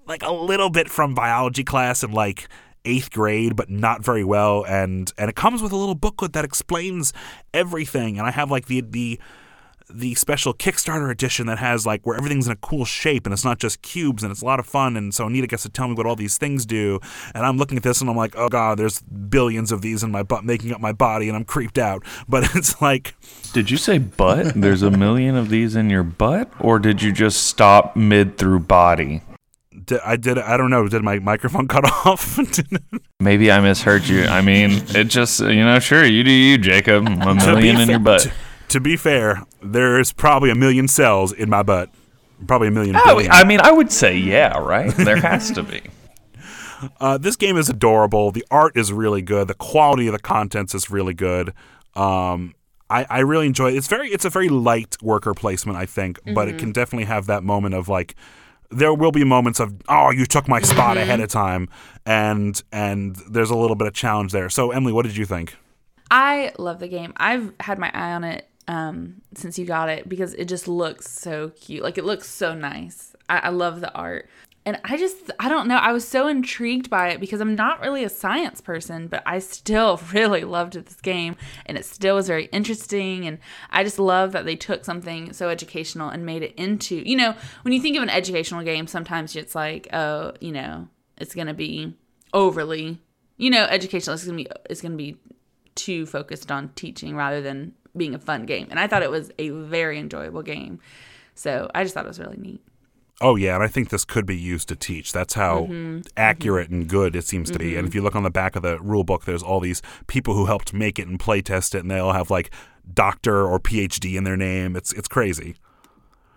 [0.07, 2.49] like a little bit from biology class in like
[2.85, 4.65] eighth grade, but not very well.
[4.67, 7.13] And and it comes with a little booklet that explains
[7.53, 8.19] everything.
[8.19, 9.21] And I have like the the
[9.91, 13.45] the special Kickstarter edition that has like where everything's in a cool shape and it's
[13.45, 14.97] not just cubes and it's a lot of fun.
[14.97, 17.01] And so Anita gets to tell me what all these things do.
[17.35, 20.11] And I'm looking at this and I'm like, oh god, there's billions of these in
[20.11, 22.05] my butt making up my body and I'm creeped out.
[22.29, 23.15] But it's like,
[23.53, 24.53] Did you say butt?
[24.55, 26.51] There's a million of these in your butt?
[26.61, 29.23] Or did you just stop mid through body?
[29.89, 32.39] did, I did, I don't know, did my microphone cut off?
[33.21, 34.25] Maybe I misheard you.
[34.25, 37.07] I mean, it just, you know, sure, you do you, Jacob.
[37.07, 38.31] A million in your butt.
[38.69, 41.91] To, to be fair, there's probably a million cells in my butt.
[42.47, 42.97] Probably a million.
[42.97, 43.33] Oh, billion.
[43.33, 44.95] I mean, I would say yeah, right?
[44.95, 45.83] There has to be.
[47.01, 48.31] Uh, this game is adorable.
[48.31, 49.49] The art is really good.
[49.49, 51.53] The quality of the contents is really good.
[51.97, 52.55] Um,
[52.89, 53.77] I, I really enjoy it.
[53.77, 57.27] It's very it's a very light worker placement, I think, but it can definitely have
[57.27, 58.15] that moment of like
[58.71, 61.69] there will be moments of oh you took my spot ahead of time
[62.07, 64.49] and and there's a little bit of challenge there.
[64.49, 65.57] So Emily, what did you think?
[66.11, 67.13] I love the game.
[67.17, 71.11] I've had my eye on it um, since you got it because it just looks
[71.11, 71.83] so cute.
[71.83, 73.17] Like it looks so nice.
[73.29, 74.29] I, I love the art.
[74.67, 75.77] And I just, I don't know.
[75.77, 79.39] I was so intrigued by it because I'm not really a science person, but I
[79.39, 83.27] still really loved this game and it still was very interesting.
[83.27, 83.39] And
[83.71, 87.35] I just love that they took something so educational and made it into, you know,
[87.63, 91.47] when you think of an educational game, sometimes it's like, oh, you know, it's going
[91.47, 91.97] to be
[92.35, 92.99] overly,
[93.39, 94.13] you know, educational.
[94.13, 95.17] It's going to be, it's going to be
[95.77, 98.69] too focused on teaching rather than being a fun game.
[98.71, 100.81] And I thought it was a very enjoyable game.
[101.35, 102.61] So I just thought it was really neat.
[103.21, 105.13] Oh yeah, and I think this could be used to teach.
[105.13, 106.01] That's how Mm-hmm.
[106.17, 107.75] accurate and good it seems to be.
[107.77, 110.35] And if you look on the back of the rule book, there's all these people
[110.35, 112.51] who helped make it and play test it, and they all have like
[112.95, 114.77] doctor or PhD in their name.
[114.77, 115.57] It's it's crazy.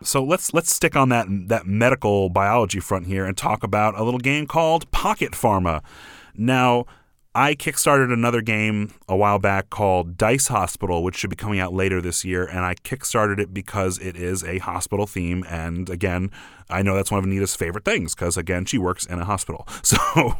[0.01, 4.03] So let's let's stick on that that medical biology front here and talk about a
[4.03, 5.83] little game called Pocket Pharma.
[6.35, 6.85] Now,
[7.33, 11.73] I kickstarted another game a while back called Dice Hospital, which should be coming out
[11.73, 16.29] later this year, and I kickstarted it because it is a hospital theme, and again,
[16.69, 19.67] I know that's one of Anita's favorite things because again, she works in a hospital.
[19.83, 20.35] So.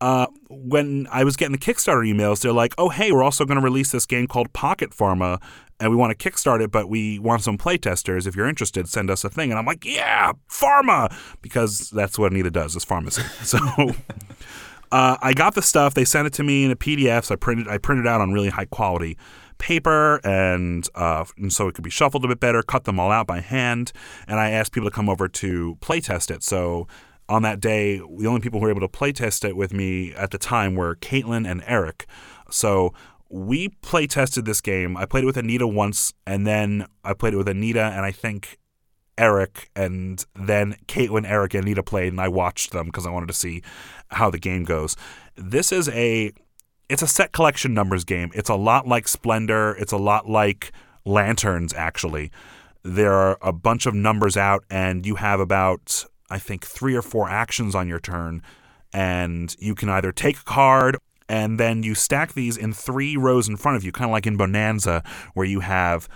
[0.00, 3.58] Uh, when I was getting the Kickstarter emails, they're like, "Oh, hey, we're also going
[3.58, 5.42] to release this game called Pocket Pharma,
[5.78, 8.26] and we want to kickstart it, but we want some playtesters.
[8.26, 12.32] If you're interested, send us a thing." And I'm like, "Yeah, pharma," because that's what
[12.32, 13.22] Anita does is pharmacy.
[13.44, 13.58] So.
[14.92, 15.94] Uh, I got the stuff.
[15.94, 17.24] They sent it to me in a PDF.
[17.24, 17.68] So I printed.
[17.68, 19.16] I printed out on really high quality
[19.58, 22.62] paper, and, uh, and so it could be shuffled a bit better.
[22.62, 23.92] Cut them all out by hand,
[24.26, 26.42] and I asked people to come over to playtest it.
[26.42, 26.88] So
[27.28, 30.32] on that day, the only people who were able to playtest it with me at
[30.32, 32.06] the time were Caitlin and Eric.
[32.50, 32.92] So
[33.28, 34.96] we play tested this game.
[34.96, 38.10] I played it with Anita once, and then I played it with Anita, and I
[38.10, 38.58] think
[39.20, 43.26] Eric, and then Caitlin, Eric, and Anita played, and I watched them because I wanted
[43.28, 43.62] to see
[44.08, 44.96] how the game goes.
[45.36, 46.32] This is a
[46.88, 48.32] it's a set collection numbers game.
[48.34, 49.76] It's a lot like Splendor.
[49.78, 50.72] It's a lot like
[51.04, 51.74] Lanterns.
[51.74, 52.32] Actually,
[52.82, 57.02] there are a bunch of numbers out, and you have about I think three or
[57.02, 58.42] four actions on your turn,
[58.92, 60.96] and you can either take a card
[61.28, 64.26] and then you stack these in three rows in front of you, kind of like
[64.26, 65.04] in Bonanza,
[65.34, 66.08] where you have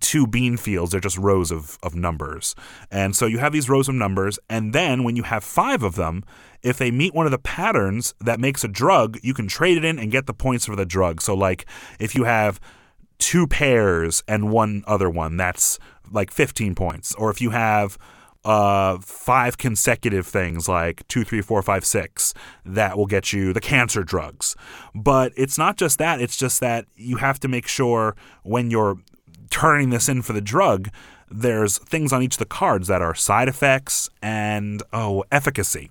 [0.00, 0.92] two bean fields.
[0.92, 2.54] They're just rows of, of numbers.
[2.90, 5.96] And so you have these rows of numbers, and then when you have five of
[5.96, 6.24] them,
[6.62, 9.84] if they meet one of the patterns that makes a drug, you can trade it
[9.84, 11.20] in and get the points for the drug.
[11.20, 11.66] So, like,
[11.98, 12.60] if you have
[13.18, 15.78] two pairs and one other one, that's
[16.10, 17.14] like 15 points.
[17.14, 17.98] Or if you have
[18.44, 23.60] uh, five consecutive things like two, three, four, five, six that will get you the
[23.60, 24.56] cancer drugs.
[24.94, 28.98] But it's not just that, it's just that you have to make sure when you're
[29.52, 30.88] turning this in for the drug,
[31.30, 35.90] there's things on each of the cards that are side effects and, oh, efficacy.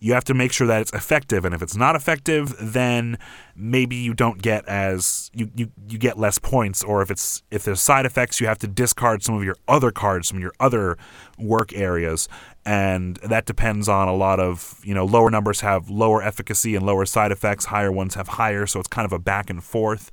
[0.00, 3.18] You have to make sure that it's effective and if it's not effective then
[3.54, 7.62] maybe you don't get as you, you, you get less points or if it's if
[7.62, 10.98] there's side effects you have to discard some of your other cards from your other
[11.38, 12.28] work areas
[12.66, 16.84] and that depends on a lot of you know lower numbers have lower efficacy and
[16.84, 20.10] lower side effects higher ones have higher so it's kind of a back and forth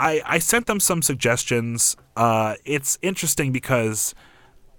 [0.00, 4.14] i i sent them some suggestions uh it's interesting because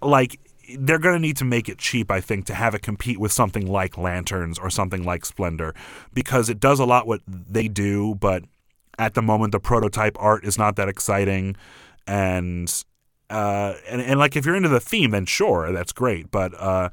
[0.01, 0.39] like
[0.79, 3.31] they're going to need to make it cheap, I think, to have it compete with
[3.31, 5.73] something like Lanterns or something like Splendor,
[6.13, 8.43] because it does a lot what they do, but
[8.99, 11.55] at the moment the prototype art is not that exciting,
[12.07, 12.83] and
[13.29, 16.31] uh, and and like if you're into the theme, then sure, that's great.
[16.31, 16.89] But uh,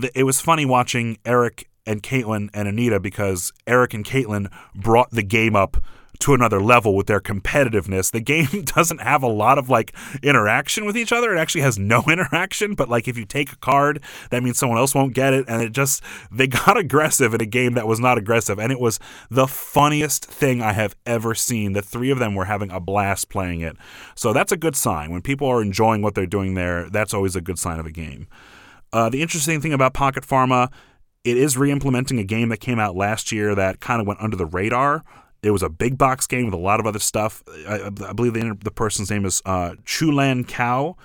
[0.00, 5.10] th- it was funny watching Eric and Caitlin and Anita because Eric and Caitlin brought
[5.10, 5.76] the game up
[6.20, 8.10] to another level with their competitiveness.
[8.10, 11.34] The game doesn't have a lot of like interaction with each other.
[11.34, 14.78] It actually has no interaction, but like if you take a card, that means someone
[14.78, 18.00] else won't get it and it just they got aggressive in a game that was
[18.00, 18.98] not aggressive and it was
[19.30, 21.72] the funniest thing I have ever seen.
[21.72, 23.76] The three of them were having a blast playing it.
[24.14, 25.10] So that's a good sign.
[25.10, 27.92] When people are enjoying what they're doing there, that's always a good sign of a
[27.92, 28.26] game.
[28.92, 30.70] Uh, the interesting thing about Pocket Pharma,
[31.24, 34.36] it is re-implementing a game that came out last year that kind of went under
[34.36, 35.02] the radar.
[35.44, 37.42] It was a big box game with a lot of other stuff.
[37.68, 40.96] I, I believe the, the person's name is uh, Chulan Cow,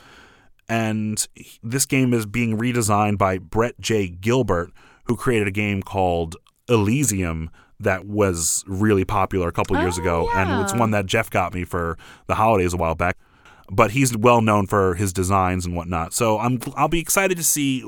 [0.69, 1.28] and
[1.62, 4.08] this game is being redesigned by Brett J.
[4.08, 4.71] Gilbert,
[5.06, 6.38] who created a game called
[6.69, 7.49] Elysium
[7.82, 11.54] that was really popular a couple years Oh, ago, and it's one that Jeff got
[11.54, 11.97] me for
[12.28, 13.17] the holidays a while back.
[13.71, 16.13] But he's well known for his designs and whatnot.
[16.13, 17.82] So I'm I'll be excited to see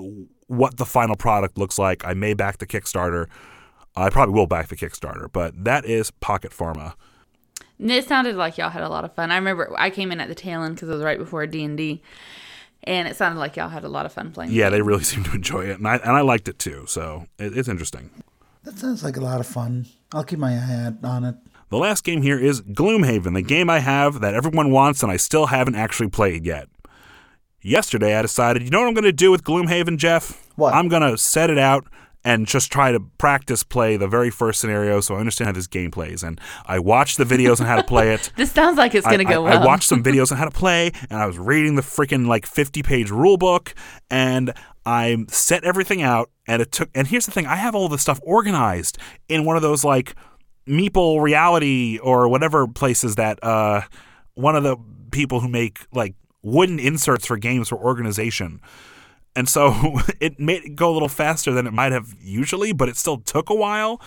[0.47, 2.05] what the final product looks like.
[2.05, 3.27] I may back the Kickstarter.
[3.95, 6.93] I probably will back the Kickstarter, but that is Pocket Pharma.
[7.80, 9.32] And It sounded like y'all had a lot of fun.
[9.32, 11.63] I remember I came in at the tail end because it was right before D
[11.63, 12.01] and D,
[12.84, 14.51] and it sounded like y'all had a lot of fun playing.
[14.51, 14.71] Yeah, game.
[14.73, 16.86] they really seemed to enjoy it, and I and I liked it too.
[16.88, 18.12] So it, it's interesting.
[18.63, 19.88] That sounds like a lot of fun.
[20.13, 21.36] I'll keep my eye out on it.
[21.69, 25.15] The last game here is Gloomhaven, the game I have that everyone wants and I
[25.15, 26.67] still haven't actually played yet.
[27.62, 30.47] Yesterday, I decided, you know what I'm going to do with Gloomhaven, Jeff?
[30.58, 30.73] What?
[30.73, 31.88] I'm going to set it out
[32.23, 35.67] and just try to practice play the very first scenario so I understand how this
[35.67, 36.23] game plays.
[36.23, 38.31] And I watched the videos on how to play it.
[38.41, 39.63] This sounds like it's gonna go I, well.
[39.63, 42.45] I watched some videos on how to play, and I was reading the freaking like
[42.45, 43.75] 50 page rule book,
[44.10, 44.53] and
[44.86, 46.31] I set everything out.
[46.47, 46.89] And it took.
[46.95, 48.97] And here's the thing: I have all the stuff organized
[49.29, 50.15] in one of those like
[50.67, 53.81] Meeple Realty or whatever places that uh,
[54.34, 54.77] one of the
[55.12, 58.62] people who make like wooden inserts for games for organization.
[59.35, 62.89] And so it made it go a little faster than it might have usually, but
[62.89, 64.01] it still took a while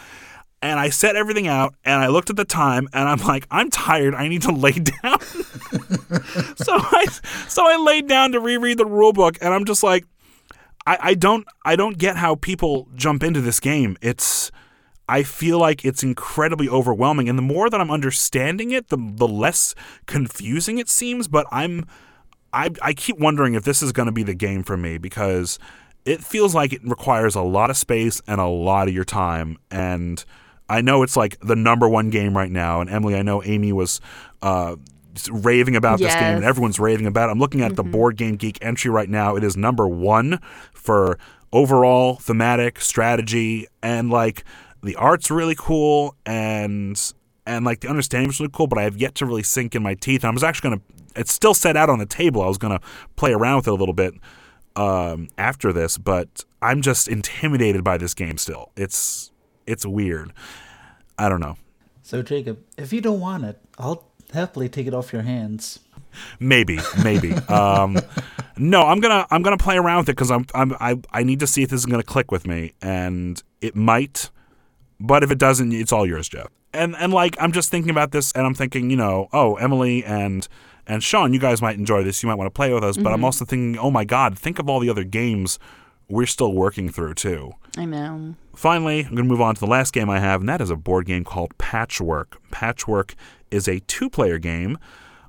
[0.65, 3.69] and I set everything out and I looked at the time and I'm like, I'm
[3.69, 4.15] tired.
[4.15, 5.21] I need to lay down.
[6.57, 7.07] so I
[7.49, 10.07] so I laid down to reread the rule book and I'm just like,
[10.87, 13.99] I, I don't I don't get how people jump into this game.
[14.01, 14.51] It's
[15.07, 19.29] I feel like it's incredibly overwhelming and the more that I'm understanding it, the the
[19.29, 19.75] less
[20.07, 21.85] confusing it seems, but I'm
[22.55, 25.59] I, I keep wondering if this is going to be the game for me because
[26.05, 29.59] it feels like it requires a lot of space and a lot of your time.
[29.71, 30.25] And
[30.69, 32.81] I know it's like the number one game right now.
[32.81, 34.01] And Emily, I know Amy was
[34.41, 34.77] uh,
[35.31, 37.33] raving about this game and everyone's raving about it.
[37.33, 39.37] I'm looking at the Board Game Geek entry right now.
[39.37, 40.39] It is number one
[40.73, 41.19] for
[41.53, 44.45] overall thematic strategy and like
[44.83, 47.13] the art's really cool and
[47.47, 49.83] and like the understanding was really cool, but I have yet to really sink in
[49.83, 50.25] my teeth.
[50.25, 50.83] And I was actually gonna
[51.17, 52.43] it's still set out on the table.
[52.43, 52.81] I was gonna
[53.17, 54.15] play around with it a little bit
[54.77, 58.71] um, after this, but I'm just intimidated by this game still.
[58.77, 59.31] It's
[59.67, 60.33] it's weird.
[61.19, 61.57] I don't know.
[62.03, 65.81] So Jacob, if you don't want it, I'll happily take it off your hands.
[66.39, 67.33] Maybe, maybe.
[67.49, 67.99] um,
[68.57, 71.41] no, I'm gonna I'm gonna play around with it because I'm, I'm I I need
[71.41, 74.31] to see if this is gonna click with me, and it might.
[75.01, 76.49] But if it doesn't, it's all yours, Jeff.
[76.75, 80.05] And and like I'm just thinking about this, and I'm thinking, you know, oh Emily
[80.05, 80.47] and
[80.87, 82.23] and Sean, you guys might enjoy this.
[82.23, 82.97] You might want to play with us.
[82.97, 83.25] But I'm mm-hmm.
[83.25, 85.59] also thinking, oh my God, think of all the other games
[86.09, 87.53] we're still working through too.
[87.77, 88.35] I know.
[88.55, 90.71] Finally, I'm going to move on to the last game I have, and that is
[90.71, 92.39] a board game called Patchwork.
[92.51, 93.15] Patchwork
[93.51, 94.79] is a two player game.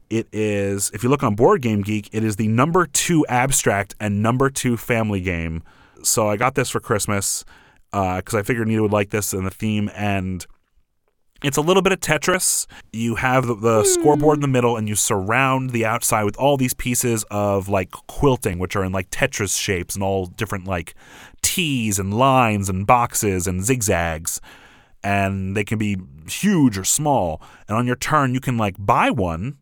[0.10, 3.96] It is, if you look on Board Game Geek, it is the number two abstract
[4.00, 5.64] and number two family game.
[6.04, 7.44] So I got this for Christmas
[7.92, 9.90] uh, because I figured Nita would like this and the theme.
[9.96, 10.46] And
[11.46, 12.66] it's a little bit of Tetris.
[12.92, 16.58] You have the, the scoreboard in the middle, and you surround the outside with all
[16.58, 20.96] these pieces of like quilting, which are in like Tetris shapes and all different like
[21.42, 24.42] T's and lines and boxes and zigzags.
[25.04, 27.42] And they can be huge or small.
[27.68, 29.60] And on your turn, you can like buy one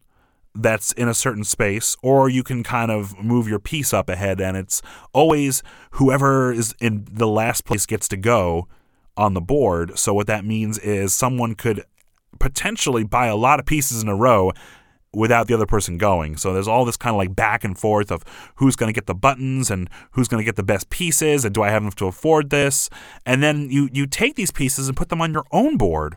[0.55, 4.39] that's in a certain space, or you can kind of move your piece up ahead,
[4.39, 8.67] and it's always whoever is in the last place gets to go
[9.17, 9.97] on the board.
[9.97, 11.83] So, what that means is someone could
[12.39, 14.51] potentially buy a lot of pieces in a row
[15.13, 16.37] without the other person going.
[16.37, 18.23] So there's all this kind of like back and forth of
[18.55, 21.53] who's going to get the buttons and who's going to get the best pieces and
[21.53, 22.89] do I have enough to afford this?
[23.25, 26.15] And then you you take these pieces and put them on your own board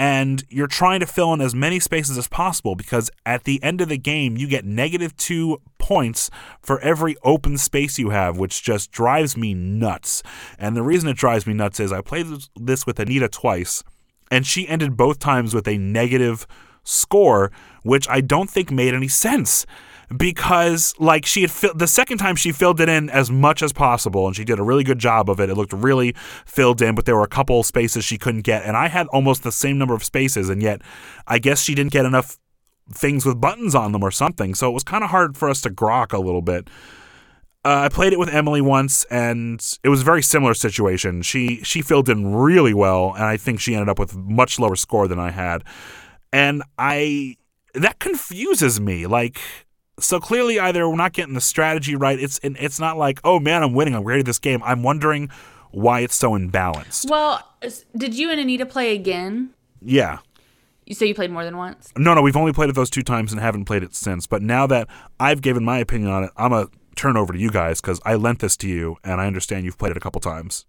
[0.00, 3.82] and you're trying to fill in as many spaces as possible because at the end
[3.82, 6.30] of the game you get negative 2 points
[6.62, 10.22] for every open space you have which just drives me nuts.
[10.58, 13.84] And the reason it drives me nuts is I played this with Anita twice
[14.30, 16.46] and she ended both times with a negative
[16.82, 19.66] score, which I don't think made any sense
[20.16, 23.72] because like she had fill- the second time she filled it in as much as
[23.72, 25.48] possible and she did a really good job of it.
[25.48, 28.76] It looked really filled in, but there were a couple spaces she couldn't get and
[28.76, 30.82] I had almost the same number of spaces and yet
[31.26, 32.38] I guess she didn't get enough
[32.92, 34.54] things with buttons on them or something.
[34.54, 36.68] So it was kind of hard for us to grok a little bit.
[37.62, 41.20] Uh, I played it with Emily once, and it was a very similar situation.
[41.20, 44.76] She she filled in really well, and I think she ended up with much lower
[44.76, 45.62] score than I had.
[46.32, 47.36] And I
[47.74, 49.06] that confuses me.
[49.06, 49.38] Like,
[50.00, 52.18] so clearly, either we're not getting the strategy right.
[52.18, 53.94] It's it's not like, oh man, I'm winning.
[53.94, 54.62] I'm great at this game.
[54.64, 55.30] I'm wondering
[55.70, 57.08] why it's so imbalanced.
[57.08, 57.46] Well,
[57.96, 59.50] did you and Anita play again?
[59.80, 60.18] Yeah.
[60.86, 61.92] You say you played more than once.
[61.96, 64.26] No, no, we've only played it those two times and haven't played it since.
[64.26, 64.88] But now that
[65.20, 68.16] I've given my opinion on it, I'm a turn over to you guys because I
[68.16, 70.66] lent this to you, and I understand you've played it a couple times.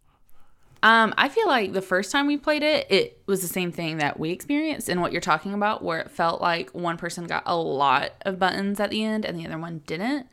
[0.83, 3.97] Um, I feel like the first time we played it, it was the same thing
[3.97, 7.43] that we experienced and what you're talking about, where it felt like one person got
[7.45, 10.27] a lot of buttons at the end and the other one didn't.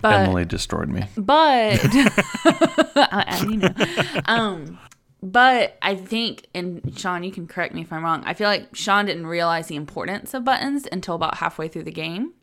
[0.00, 1.04] But Emily destroyed me.
[1.16, 1.82] but
[3.42, 3.74] you know,
[4.26, 4.78] um,
[5.22, 8.22] but I think, and Sean, you can correct me if I'm wrong.
[8.24, 11.92] I feel like Sean didn't realize the importance of buttons until about halfway through the
[11.92, 12.34] game,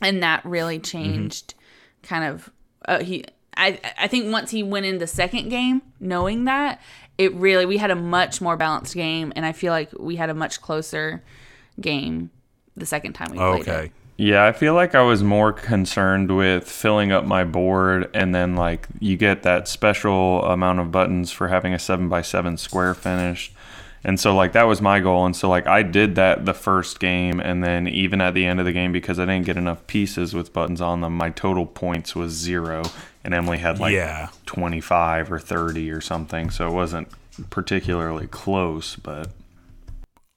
[0.00, 1.54] and that really changed
[2.02, 2.50] kind of
[2.86, 3.24] uh, he
[3.56, 6.80] I I think once he went in the second game, knowing that
[7.18, 10.30] it really we had a much more balanced game, and I feel like we had
[10.30, 11.22] a much closer
[11.80, 12.30] game
[12.76, 13.84] the second time we played Okay.
[13.86, 13.92] it.
[14.16, 18.54] Yeah, I feel like I was more concerned with filling up my board, and then
[18.54, 22.94] like you get that special amount of buttons for having a seven by seven square
[22.94, 23.53] finished,
[24.04, 27.00] and so like that was my goal, and so like I did that the first
[27.00, 29.86] game, and then even at the end of the game because I didn't get enough
[29.86, 32.82] pieces with buttons on them, my total points was zero,
[33.24, 34.28] and Emily had like Yeah.
[34.46, 37.08] twenty five or thirty or something, so it wasn't
[37.50, 39.30] particularly close, but.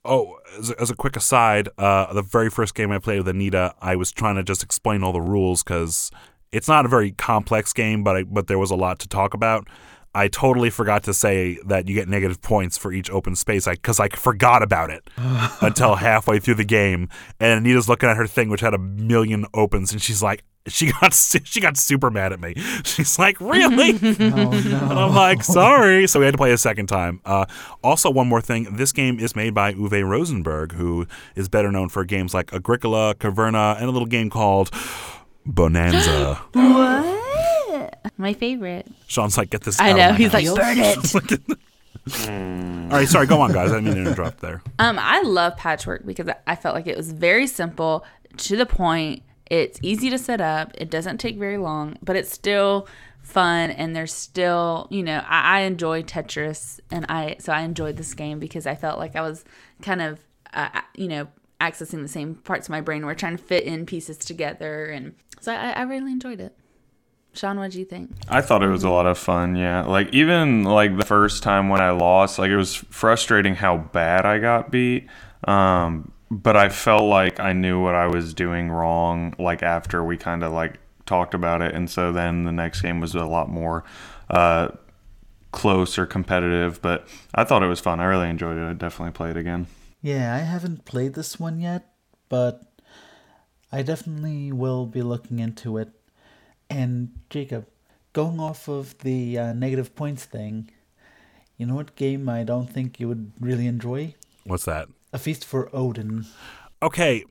[0.10, 3.28] Oh, as a, as a quick aside, uh, the very first game I played with
[3.28, 6.12] Anita, I was trying to just explain all the rules because
[6.54, 9.34] it's not a very complex game, but I, but there was a lot to talk
[9.34, 9.68] about.
[10.18, 14.00] I totally forgot to say that you get negative points for each open space because
[14.00, 15.08] I, forgot about it
[15.62, 17.08] until halfway through the game.
[17.40, 20.92] And Anita's looking at her thing, which had a million opens, and she's like, she
[20.92, 21.14] got
[21.44, 22.56] she got super mad at me.
[22.84, 23.94] She's like, really?
[23.94, 24.52] Oh no.
[24.52, 26.08] And I'm like, sorry.
[26.08, 27.22] So we had to play a second time.
[27.24, 27.46] Uh,
[27.84, 28.76] also, one more thing.
[28.76, 33.16] This game is made by Uwe Rosenberg, who is better known for games like Agricola,
[33.16, 34.72] Caverna, and a little game called
[35.48, 36.40] Bohnanza.
[36.54, 37.27] What?
[38.18, 38.88] My favorite.
[39.08, 40.06] Sean's like, get this I out know.
[40.10, 41.14] of my He's like, house.
[41.14, 41.58] burn it.
[42.92, 43.28] All right, sorry.
[43.28, 43.72] Go on, guys.
[43.72, 44.62] I didn't mean to interrupt there.
[44.80, 48.06] Um, I love patchwork because I felt like it was very simple,
[48.38, 49.24] to the point.
[49.50, 50.72] It's easy to set up.
[50.76, 52.88] It doesn't take very long, but it's still
[53.24, 53.72] fun.
[53.72, 58.14] And there's still, you know, I, I enjoy Tetris, and I so I enjoyed this
[58.14, 59.44] game because I felt like I was
[59.82, 60.20] kind of,
[60.54, 61.28] uh, you know,
[61.60, 63.06] accessing the same parts of my brain.
[63.06, 66.56] We're trying to fit in pieces together, and so I, I really enjoyed it.
[67.38, 68.12] Sean, what do you think?
[68.28, 69.84] I thought it was a lot of fun, yeah.
[69.84, 74.26] Like even like the first time when I lost, like it was frustrating how bad
[74.26, 75.08] I got beat.
[75.48, 80.18] Um, but I felt like I knew what I was doing wrong like after we
[80.18, 83.48] kind of like talked about it and so then the next game was a lot
[83.48, 83.86] more
[84.30, 84.68] uh
[85.52, 88.00] close or competitive, but I thought it was fun.
[88.00, 88.70] I really enjoyed it.
[88.70, 89.68] I'd definitely play it again.
[90.02, 91.94] Yeah, I haven't played this one yet,
[92.30, 92.62] but
[93.72, 95.90] I definitely will be looking into it.
[96.70, 97.68] And Jacob,
[98.14, 100.70] going off of the uh, negative points thing,
[101.58, 104.16] you know what game I don't think you would really enjoy?
[104.44, 104.88] What's that?
[105.14, 106.26] A Feast for Odin.
[106.84, 107.24] Okay,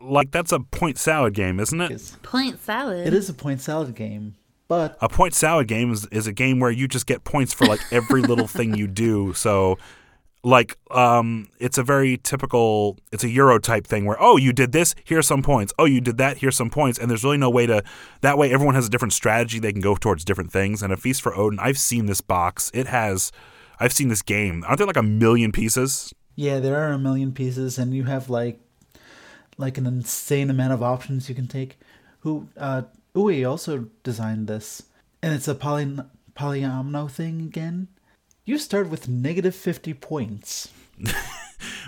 [0.00, 1.90] like that's a point salad game, isn't it?
[1.90, 3.06] It's- Point salad.
[3.06, 4.34] It is a point salad game,
[4.66, 7.66] but A point salad game is, is a game where you just get points for
[7.66, 9.32] like every little thing you do.
[9.34, 9.78] So
[10.44, 14.72] like um it's a very typical it's a euro type thing where oh you did
[14.72, 15.72] this here's some points.
[15.78, 16.98] Oh you did that here's some points.
[16.98, 17.82] And there's really no way to
[18.20, 19.58] that way everyone has a different strategy.
[19.58, 20.82] They can go towards different things.
[20.82, 22.70] And a feast for odin i've seen this box.
[22.72, 23.32] It has
[23.80, 24.64] i've seen this game.
[24.66, 26.14] Aren't there like a million pieces?
[26.38, 28.60] Yeah, there are a million pieces, and you have like
[29.56, 31.80] like an insane amount of options you can take.
[32.20, 32.82] Who uh,
[33.12, 34.84] Uwe also designed this,
[35.20, 35.98] and it's a poly
[36.36, 37.88] polyomino thing again.
[38.48, 40.72] You start with negative fifty points.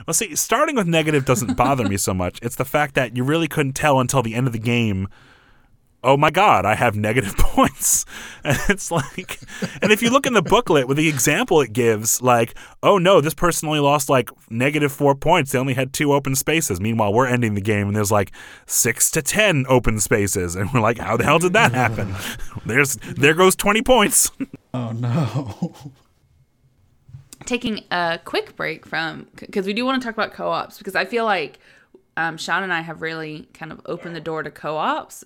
[0.06, 2.38] well see starting with negative doesn't bother me so much.
[2.42, 5.08] It's the fact that you really couldn't tell until the end of the game
[6.02, 8.04] oh my god i have negative points.
[8.44, 9.40] And it's like
[9.80, 13.22] and if you look in the booklet with the example it gives like oh no
[13.22, 15.52] this person only lost like negative four points.
[15.52, 16.78] They only had two open spaces.
[16.78, 18.32] Meanwhile we're ending the game and there's like
[18.66, 20.56] six to ten open spaces.
[20.56, 22.14] And we're like how the hell did that happen?
[22.66, 24.30] There's there goes 20 points.
[24.74, 25.94] Oh no!
[27.46, 31.04] Taking a quick break from because we do want to talk about co-ops because I
[31.04, 31.58] feel like
[32.16, 35.24] um, Sean and I have really kind of opened the door to co-ops.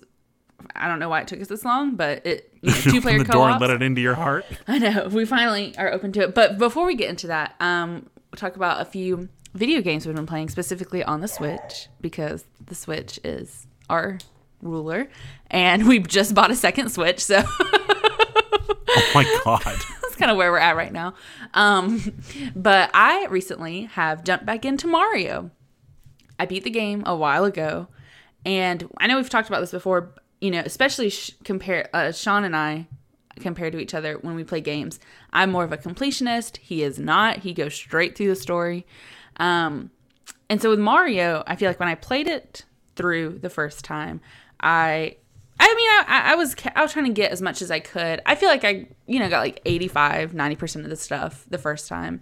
[0.75, 3.17] I don't know why it took us this long, but it you know, two player
[3.19, 3.61] the door and co-ops.
[3.61, 6.33] let it into your heart I know we finally are open to it.
[6.33, 10.15] But before we get into that, um, we'll talk about a few video games we've
[10.15, 14.17] been playing specifically on the Switch because the Switch is our
[14.61, 15.09] ruler,
[15.51, 17.43] and we just bought a second Switch, so.
[18.97, 19.75] oh my god
[20.15, 21.13] kind of where we're at right now.
[21.53, 22.01] Um,
[22.55, 25.51] but I recently have jumped back into Mario.
[26.39, 27.87] I beat the game a while ago,
[28.45, 30.13] and I know we've talked about this before.
[30.41, 32.87] You know, especially sh- compare uh, Sean and I
[33.39, 34.99] compared to each other when we play games.
[35.33, 36.57] I'm more of a completionist.
[36.57, 37.39] He is not.
[37.39, 38.85] He goes straight through the story.
[39.37, 39.91] Um,
[40.49, 44.21] and so with Mario, I feel like when I played it through the first time,
[44.59, 45.17] I
[45.95, 48.21] I I, I was I was trying to get as much as I could.
[48.25, 51.87] I feel like I, you know, got like 85, 90% of the stuff the first
[51.87, 52.21] time.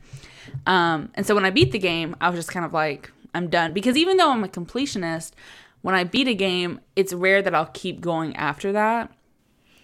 [0.65, 3.49] Um, and so when I beat the game, I was just kind of like, I'm
[3.49, 3.73] done.
[3.73, 5.31] Because even though I'm a completionist,
[5.81, 9.11] when I beat a game, it's rare that I'll keep going after that.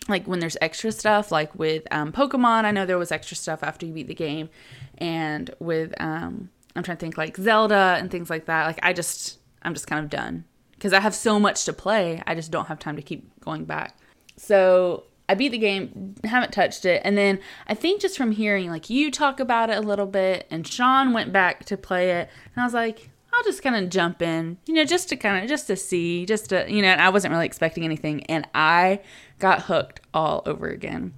[0.08, 3.64] Like when there's extra stuff, like with um, Pokemon, I know there was extra stuff
[3.64, 4.50] after you beat the game.
[4.98, 8.66] And with, um, I'm trying to think like Zelda and things like that.
[8.66, 10.46] Like I just, I'm just kind of done
[10.80, 12.24] because I have so much to play.
[12.26, 13.98] I just don't have time to keep going back.
[14.38, 18.70] So I beat the game, haven't touched it, and then I think just from hearing
[18.70, 22.30] like you talk about it a little bit, and Sean went back to play it,
[22.56, 25.44] and I was like, I'll just kind of jump in, you know, just to kind
[25.44, 28.48] of just to see, just to you know, and I wasn't really expecting anything, and
[28.56, 29.02] I
[29.38, 31.14] got hooked all over again.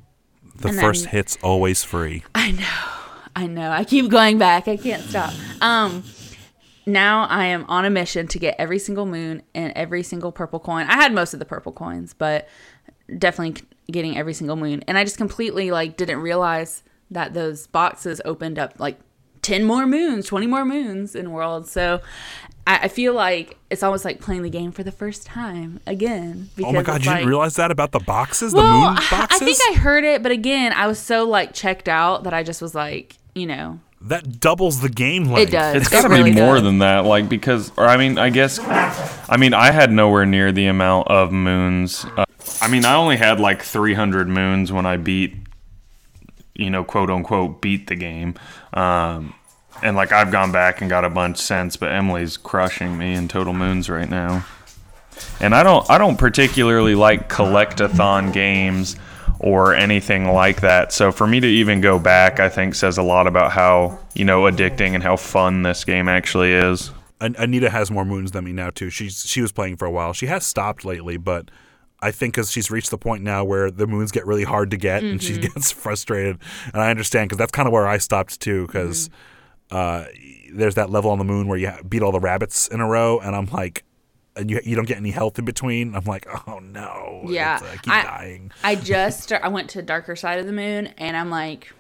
[0.56, 2.24] The And first then- hit's always free.
[2.36, 2.98] I know.
[3.34, 3.72] I know.
[3.72, 4.68] I keep going back.
[4.68, 5.34] I can't stop.
[5.62, 6.04] Um
[6.86, 10.60] now I am on a mission to get every single moon and every single purple
[10.60, 10.88] coin.
[10.88, 12.48] I had most of the purple coins, but
[13.18, 14.84] definitely getting every single moon.
[14.88, 18.98] And I just completely like didn't realize that those boxes opened up like
[19.42, 21.68] 10 more moons, 20 more moons in world.
[21.68, 22.02] So
[22.68, 26.50] I, I feel like it's almost like playing the game for the first time again.
[26.64, 29.42] Oh my god, you like- didn't realize that about the boxes, the well, moon boxes?
[29.42, 32.44] I think I heard it, but again, I was so like checked out that I
[32.44, 35.50] just was like, you know, that doubles the game length.
[35.50, 35.76] it does.
[35.76, 36.64] It's It got to really be more does.
[36.64, 40.52] than that, like because, or I mean, I guess, I mean, I had nowhere near
[40.52, 42.06] the amount of moons.
[42.18, 42.26] Uh,
[42.62, 45.36] I mean, I only had like 300 moons when I beat,
[46.56, 48.36] you know, quote unquote, beat the game.
[48.74, 49.34] Um,
[49.84, 53.28] and like I've gone back and got a bunch since, but Emily's crushing me in
[53.28, 54.46] total moons right now.
[55.40, 58.96] And I don't, I don't particularly like collectathon games
[59.42, 60.94] or anything like that.
[60.94, 64.24] So for me to even go back, I think says a lot about how you
[64.24, 66.92] know addicting and how fun this game actually is.
[67.20, 68.90] Anita has more moons than me now too.
[68.90, 70.14] She's she was playing for a while.
[70.14, 71.50] She has stopped lately, but
[72.02, 74.78] I think because she's reached the point now where the moons get really hard to
[74.78, 76.38] get, and she gets frustrated.
[76.74, 78.68] And I understand because that's kind of where I stopped too.
[78.68, 79.10] Because
[79.72, 80.06] uh,
[80.54, 83.20] there's that level on the moon where you beat all the rabbits in a row,
[83.20, 83.84] and I'm like,
[84.36, 85.96] and you you don't get any health in between.
[85.96, 88.52] I'm like, oh no, Yeah, I keep I- dying.
[88.64, 91.72] I just start, I went to darker side of the moon, and I'm like,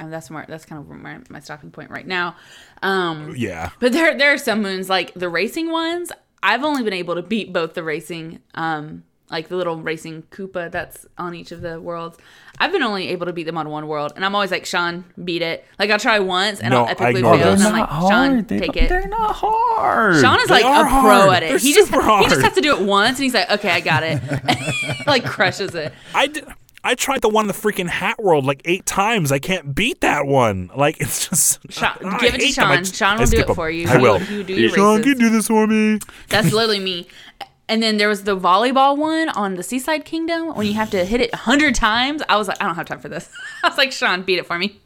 [0.00, 2.36] and that's where that's kind of my, my stopping point right now.
[2.82, 6.12] Um, Yeah, But there there are some moons like the racing ones.
[6.42, 10.70] I've only been able to beat both the racing, um, like the little racing Koopa
[10.70, 12.16] that's on each of the worlds.
[12.58, 15.04] I've been only able to beat them on one world, and I'm always like, Sean,
[15.22, 15.64] beat it.
[15.78, 18.88] Like I'll try once and No, I'll epically fail, and I'm like, Sean, take it.
[18.88, 20.20] They're not hard.
[20.20, 21.30] Sean is They like a pro hard.
[21.36, 21.48] at it.
[21.50, 23.70] They're he just super he just has to do it once, and he's like, okay,
[23.70, 24.20] I got it.
[25.06, 25.92] like crushes it.
[26.14, 26.44] I did.
[26.84, 29.32] I tried the one in the freaking Hat World like eight times.
[29.32, 30.70] I can't beat that one.
[30.74, 31.58] Like it's just.
[31.70, 32.58] Sean, I give it to hate.
[32.58, 32.84] I Sean.
[32.84, 33.56] Sean will do it them.
[33.56, 33.88] for you.
[33.88, 34.22] I will.
[34.22, 35.12] You do your Sean, races.
[35.14, 35.98] can you do this for me?
[36.28, 37.08] That's literally me.
[37.68, 41.04] And then there was the volleyball one on the Seaside Kingdom when you have to
[41.04, 42.22] hit it a hundred times.
[42.28, 43.30] I was like, I don't have time for this.
[43.62, 44.80] I was like, Sean, beat it for me.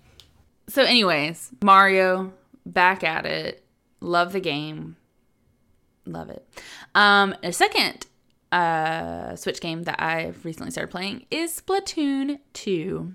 [0.69, 2.33] So, anyways, Mario,
[2.67, 3.65] back at it.
[4.01, 4.97] Love the game.
[6.07, 6.45] Love it.
[6.95, 8.07] Um, a second
[8.51, 13.15] uh, Switch game that I've recently started playing is Splatoon 2.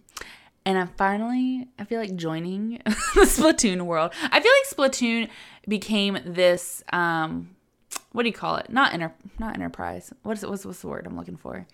[0.65, 4.11] And I'm finally, I feel like joining the Splatoon world.
[4.23, 5.29] I feel like Splatoon
[5.67, 7.51] became this, um,
[8.17, 8.71] what do you call it?
[8.71, 10.11] Not enter, not enterprise.
[10.23, 10.49] What is it?
[10.49, 11.67] What's, what's the word I'm looking for?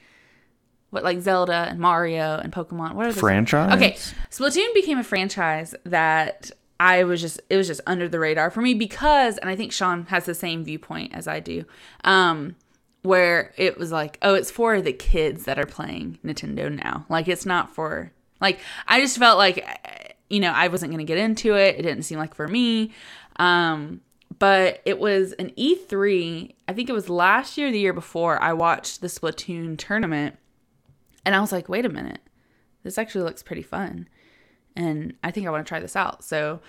[0.90, 2.96] What like Zelda and Mario and Pokemon?
[2.96, 3.22] What are those?
[3.22, 3.72] Franchise?
[3.78, 3.94] Okay,
[4.30, 8.60] Splatoon became a franchise that I was just it was just under the radar for
[8.60, 11.64] me because, and I think Sean has the same viewpoint as I do,
[12.04, 12.58] um,
[13.04, 17.06] where it was like, oh, it's for the kids that are playing Nintendo now.
[17.08, 19.66] Like it's not for like I just felt like
[20.30, 21.80] you know I wasn't gonna get into it.
[21.80, 22.92] It didn't seem like for me.
[23.38, 24.02] Um,
[24.44, 26.54] but it was an E3.
[26.68, 28.44] I think it was last year, the year before.
[28.44, 30.36] I watched the Splatoon tournament,
[31.26, 32.20] and I was like, wait a minute,
[32.84, 34.10] this actually looks pretty fun,
[34.76, 36.26] and I think I want to try this out.
[36.26, 36.60] So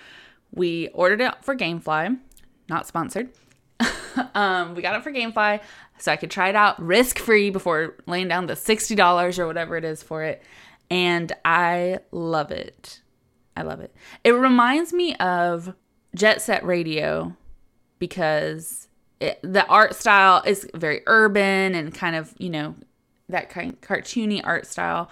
[0.53, 2.17] we ordered it for GameFly,
[2.69, 3.31] not sponsored.
[4.35, 5.59] um, we got it for GameFly,
[5.97, 9.47] so I could try it out risk free before laying down the sixty dollars or
[9.47, 10.41] whatever it is for it,
[10.89, 13.01] and I love it.
[13.57, 13.93] I love it.
[14.23, 15.75] It reminds me of
[16.15, 17.35] Jet Set Radio
[17.99, 18.87] because
[19.19, 22.75] it, the art style is very urban and kind of you know
[23.29, 25.09] that kind cartoony art style.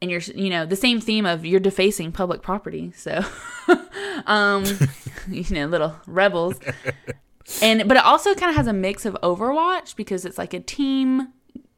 [0.00, 2.92] And you're you know the same theme of you're defacing public property.
[2.94, 3.24] So
[4.26, 4.64] um
[5.28, 6.58] you know little rebels.
[7.62, 10.60] And but it also kind of has a mix of overwatch because it's like a
[10.60, 11.28] team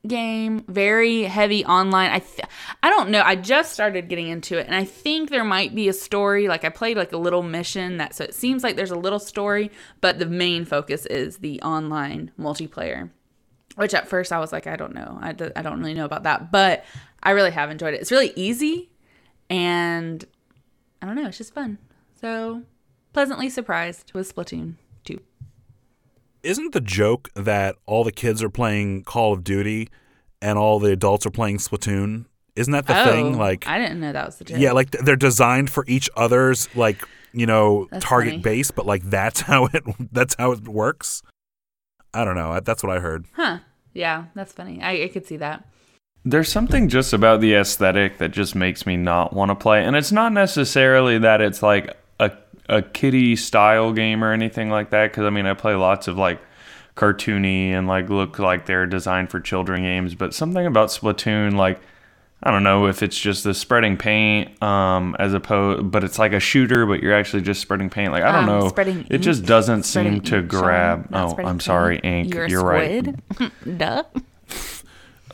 [0.07, 2.11] game very heavy online.
[2.11, 2.48] I th-
[2.82, 3.22] i don't know.
[3.22, 6.64] I just started getting into it and i think there might be a story like
[6.64, 9.70] i played like a little mission that so it seems like there's a little story
[10.01, 13.11] but the main focus is the online multiplayer
[13.76, 15.18] which at first i was like i don't know.
[15.20, 16.84] I, d- I don't really know about that but
[17.22, 18.01] i really have enjoyed it.
[18.01, 18.90] It's really easy
[19.51, 20.24] and
[21.03, 21.26] i don't know.
[21.26, 21.76] It's just fun.
[22.20, 22.62] So
[23.12, 24.74] pleasantly surprised with splatoon.
[24.74, 24.80] 2
[26.43, 29.88] Isn't the joke that all the kids are playing Call of Duty
[30.41, 32.26] and all the adults are playing Splatoon?
[32.57, 33.38] Isn't that the oh, thing?
[33.38, 36.11] Like, Oh, i didn't know that was the joke yeah, like they're designed for each
[36.16, 38.43] other's like you know That's target funny.
[38.43, 41.22] base, but like that's how it that's how it works.
[42.12, 42.59] I don't know.
[42.61, 43.26] That's what I heard.
[43.34, 43.59] Huh.
[43.93, 44.82] Yeah, that's funny.
[44.82, 45.64] I, I could see that.
[46.24, 49.82] There's something just about the aesthetic that just makes me not want to play.
[49.84, 51.97] And it's not necessarily that it's like
[52.78, 55.12] a, kiddie style game or anything like that.
[55.12, 56.40] Cause I mean, I play lots of like
[56.96, 60.14] cartoony and like look like they're designed for children games.
[60.14, 61.80] But something about Splatoon, like,
[62.42, 66.32] I don't know if it's just the spreading paint, um, as opposed, but it's like
[66.32, 68.12] a shooter, but you're actually just spreading paint.
[68.12, 71.10] Like I don't Um, know, spreading it just doesn't Spreading seem to ink, grab.
[71.10, 72.26] not Oh, I'm sorry, paint.
[72.26, 72.34] ink.
[72.34, 73.14] You're, You're right.
[73.78, 74.04] Duh.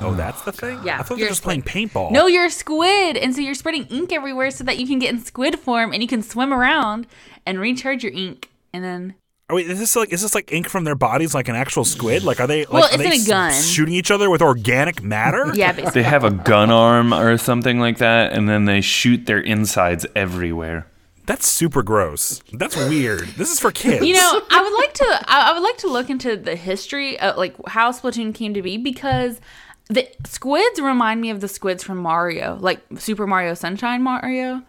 [0.00, 0.80] Oh, that's the thing.
[0.84, 2.10] Yeah, I thought they you're were a just playing paintball.
[2.10, 5.10] No, you're a squid, and so you're spreading ink everywhere so that you can get
[5.14, 7.06] in squid form and you can swim around
[7.46, 9.14] and recharge your ink, and then
[9.48, 11.84] Oh, wait, is this like is this like ink from their bodies, like an actual
[11.84, 12.24] squid?
[12.24, 12.64] Like, are they?
[12.64, 13.52] Like, Well, are it's they in a s- gun.
[13.52, 15.52] shooting each other with organic matter?
[15.54, 16.02] yeah, basically.
[16.02, 20.04] They have a gun arm or something like that, and then they shoot their insides
[20.16, 20.88] everywhere.
[21.26, 22.40] That's super gross.
[22.52, 23.20] That's weird.
[23.36, 24.04] This is for kids.
[24.04, 25.24] You know, I would like to.
[25.28, 28.62] I I would like to look into the history of like how Splatoon came to
[28.62, 29.40] be because
[29.88, 34.62] the squids remind me of the squids from Mario, like Super Mario Sunshine Mario.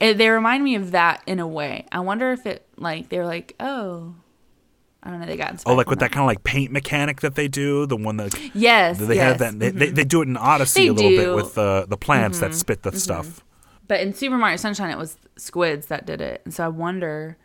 [0.00, 1.86] Eh, They remind me of that in a way.
[1.92, 4.14] I wonder if it like they're like, oh,
[5.02, 5.26] I don't know.
[5.26, 7.96] They got Oh, like with that kind of like paint mechanic that they do, the
[7.96, 9.24] one that Yes, they yes.
[9.24, 11.26] have that they, they, they do it in Odyssey They a little bit do.
[11.28, 11.36] Mm-hmm.
[11.36, 13.44] with the the plants that spit the stuff.
[13.88, 17.36] But in Super Mario Sunshine, it was squids that did it, and so I wonder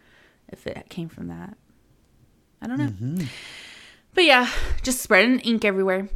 [0.50, 1.58] if it came from that.
[2.62, 2.86] I don't know.
[2.88, 3.24] Mm-hmm.
[4.14, 4.50] But yeah,
[4.84, 6.08] just spreading ink everywhere.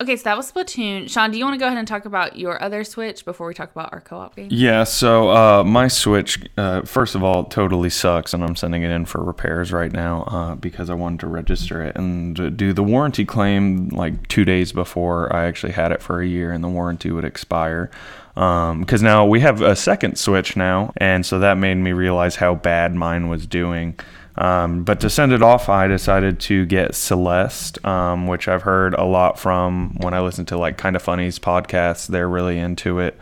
[0.00, 1.08] Okay, so that was Splatoon.
[1.08, 3.54] Sean, do you want to go ahead and talk about your other Switch before we
[3.54, 4.48] talk about our co-op game?
[4.50, 8.90] Yeah, so uh, my Switch, uh, first of all, totally sucks, and I'm sending it
[8.90, 12.82] in for repairs right now uh, because I wanted to register it and do the
[12.82, 16.68] warranty claim like two days before I actually had it for a year and the
[16.68, 17.88] warranty would expire.
[18.34, 22.56] Because now we have a second Switch now, and so that made me realize how
[22.56, 23.96] bad mine was doing.
[24.36, 28.94] Um, but to send it off, I decided to get Celeste, um, which I've heard
[28.94, 32.08] a lot from when I listen to like Kinda Funny's podcasts.
[32.08, 33.16] They're really into it,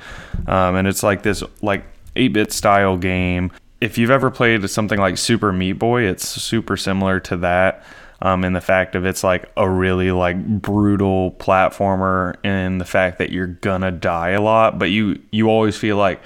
[0.46, 1.84] um, and it's like this like
[2.16, 3.50] 8-bit style game.
[3.80, 7.84] If you've ever played something like Super Meat Boy, it's super similar to that.
[8.22, 13.18] Um, in the fact of it's like a really like brutal platformer, and the fact
[13.18, 16.22] that you're gonna die a lot, but you you always feel like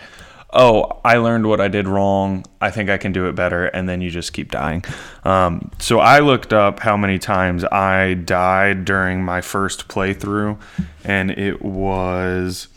[0.57, 2.45] oh, I learned what I did wrong.
[2.61, 3.67] I think I can do it better.
[3.67, 4.83] And then you just keep dying.
[5.25, 10.59] Um, so I looked up how many times I died during my first playthrough,
[11.05, 12.69] and it was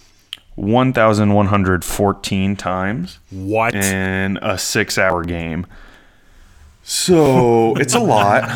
[0.55, 3.75] 1,114 times What?
[3.75, 5.65] in a six hour game.
[6.89, 8.49] So it's a lot.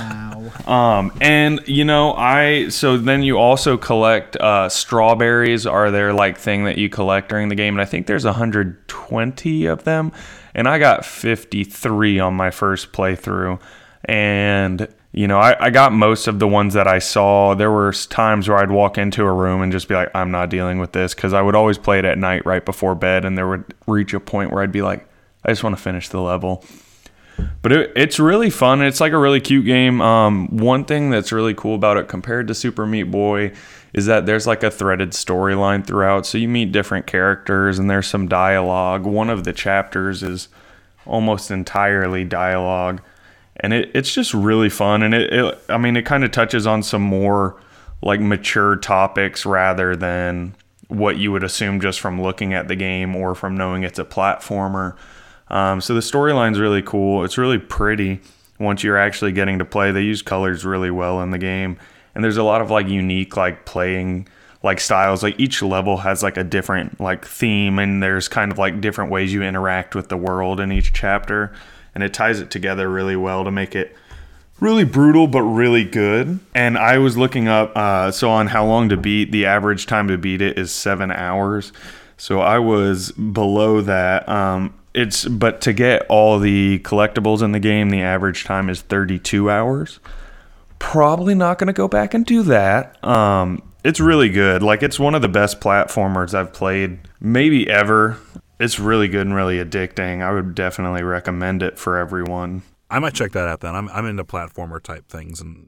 [0.68, 6.40] Um, and you know, I so then you also collect uh, strawberries are their like
[6.40, 10.12] thing that you collect during the game, and I think there's 120 of them,
[10.56, 13.62] and I got 53 on my first playthrough,
[14.06, 17.54] and you know, I, I got most of the ones that I saw.
[17.54, 20.50] There were times where I'd walk into a room and just be like, I'm not
[20.50, 23.38] dealing with this because I would always play it at night right before bed, and
[23.38, 25.08] there would reach a point where I'd be like,
[25.46, 26.66] I just want to finish the level
[27.62, 28.82] but it, it's really fun.
[28.82, 30.02] It's like a really cute game.
[30.02, 33.54] Um, one thing that's really cool about it compared to Super Meat Boy
[33.94, 36.26] is that there's like a threaded storyline throughout.
[36.26, 39.04] So you meet different characters and there's some dialogue.
[39.04, 40.50] One of the chapters is
[41.06, 43.02] almost entirely dialogue,
[43.58, 45.04] and it, it's just really fun.
[45.04, 47.60] And it, it I mean, it kind of touches on some more
[48.02, 50.56] like mature topics rather than
[50.90, 54.06] what you would assume just from looking at the game or from knowing it's a
[54.06, 54.96] platformer.
[55.54, 57.24] Um, so the storyline's really cool.
[57.24, 58.20] It's really pretty
[58.60, 59.92] once you're actually getting to play.
[59.92, 61.78] They use colors really well in the game,
[62.16, 64.28] and there's a lot of like unique like playing
[64.64, 65.22] like styles.
[65.22, 69.12] Like each level has like a different like theme, and there's kind of like different
[69.12, 71.54] ways you interact with the world in each chapter,
[71.94, 73.96] and it ties it together really well to make it
[74.60, 78.88] really brutal but really good and i was looking up uh, so on how long
[78.88, 81.74] to beat the average time to beat it is seven hours
[82.18, 87.60] so i was below that um, it's but to get all the collectibles in the
[87.60, 90.00] game the average time is 32 hours
[90.80, 95.00] probably not going to go back and do that um, it's really good like it's
[95.00, 98.18] one of the best platformers i've played maybe ever
[98.60, 102.62] it's really good and really addicting i would definitely recommend it for everyone
[102.94, 103.76] I might check that out then.
[103.76, 105.68] I'm I'm into platformer type things and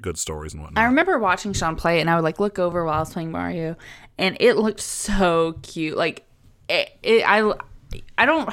[0.00, 0.82] good stories and whatnot.
[0.82, 3.12] I remember watching Sean play it, and I would like look over while I was
[3.12, 3.76] playing Mario,
[4.16, 5.98] and it looked so cute.
[5.98, 6.24] Like,
[6.70, 7.52] it, it I,
[8.18, 8.48] I don't,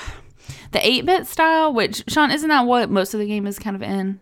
[0.71, 1.73] the eight bit style.
[1.73, 4.19] Which Sean, isn't that what most of the game is kind of in?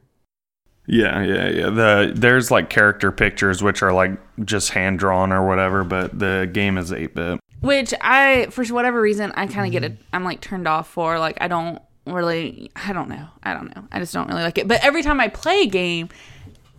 [0.87, 1.69] Yeah, yeah, yeah.
[1.69, 4.11] The there's like character pictures which are like
[4.45, 7.39] just hand drawn or whatever, but the game is eight bit.
[7.59, 9.97] Which I, for whatever reason, I kind of get it.
[10.13, 11.19] I'm like turned off for.
[11.19, 12.71] Like, I don't really.
[12.75, 13.27] I don't know.
[13.43, 13.87] I don't know.
[13.91, 14.67] I just don't really like it.
[14.67, 16.09] But every time I play a game,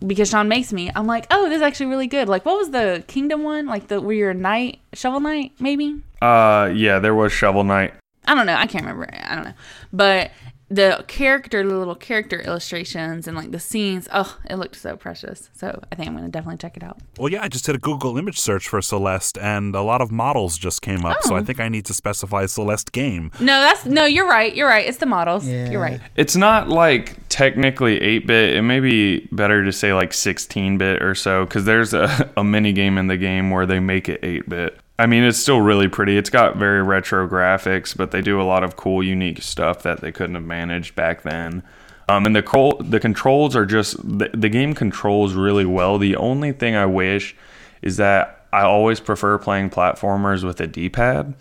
[0.05, 2.29] because Sean makes me, I'm like, oh, this is actually really good.
[2.29, 3.65] Like, what was the Kingdom one?
[3.65, 6.01] Like the where you're a knight, shovel knight, maybe?
[6.21, 7.93] Uh, yeah, there was Shovel Knight.
[8.29, 8.55] I don't know.
[8.55, 9.09] I can't remember.
[9.11, 9.53] I don't know.
[9.91, 10.31] But
[10.71, 15.49] the character, the little character illustrations and like the scenes, oh, it looked so precious.
[15.55, 16.99] So I think I'm going to definitely check it out.
[17.17, 20.11] Well, yeah, I just did a Google image search for Celeste, and a lot of
[20.11, 21.23] models just came up.
[21.23, 21.37] So Oh.
[21.37, 23.31] I think I need to specify Celeste game.
[23.39, 24.55] No, that's no, you're right.
[24.55, 24.85] You're right.
[24.87, 25.47] It's the models.
[25.47, 25.71] Yeah.
[25.71, 25.99] You're right.
[26.15, 28.55] It's not like technically 8 bit.
[28.55, 32.43] It may be better to say like 16 bit or so because there's a, a
[32.43, 34.79] mini game in the game where they make it 8 bit.
[34.99, 36.17] I mean, it's still really pretty.
[36.17, 40.01] It's got very retro graphics, but they do a lot of cool, unique stuff that
[40.01, 41.63] they couldn't have managed back then.
[42.09, 45.97] Um, and the col- the controls are just the, the game controls really well.
[45.97, 47.33] The only thing I wish
[47.81, 51.33] is that I always prefer playing platformers with a D-pad,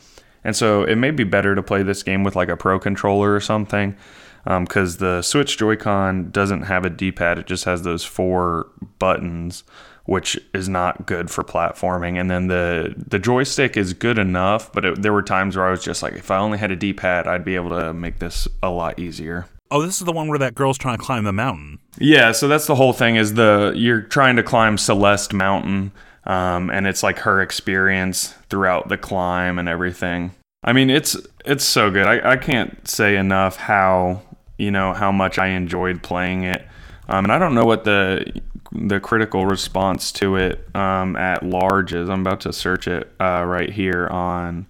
[0.44, 3.34] and so it may be better to play this game with like a pro controller
[3.34, 3.96] or something,
[4.44, 9.64] because the Switch Joy-Con doesn't have a D-pad; it just has those four buttons,
[10.08, 12.18] which is not good for platforming.
[12.18, 15.70] And then the the joystick is good enough, but it, there were times where I
[15.70, 18.48] was just like, if I only had a D-pad, I'd be able to make this
[18.62, 19.44] a lot easier.
[19.70, 21.78] Oh, this is the one where that girl's trying to climb the mountain.
[21.98, 25.92] Yeah, so that's the whole thing is the you're trying to climb Celeste Mountain,
[26.24, 30.30] um, and it's like her experience throughout the climb and everything.
[30.64, 32.06] I mean, it's it's so good.
[32.06, 34.22] I, I can't say enough how
[34.56, 36.66] you know how much I enjoyed playing it,
[37.08, 38.40] um, and I don't know what the
[38.72, 42.08] the critical response to it um, at large is.
[42.08, 44.66] I'm about to search it uh, right here on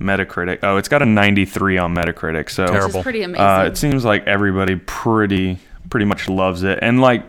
[0.00, 0.58] Metacritic.
[0.62, 2.50] Oh, it's got a 93 on Metacritic.
[2.50, 2.98] So Which Terrible.
[2.98, 3.44] is pretty amazing.
[3.46, 7.22] uh, it seems like everybody pretty pretty much loves it, and like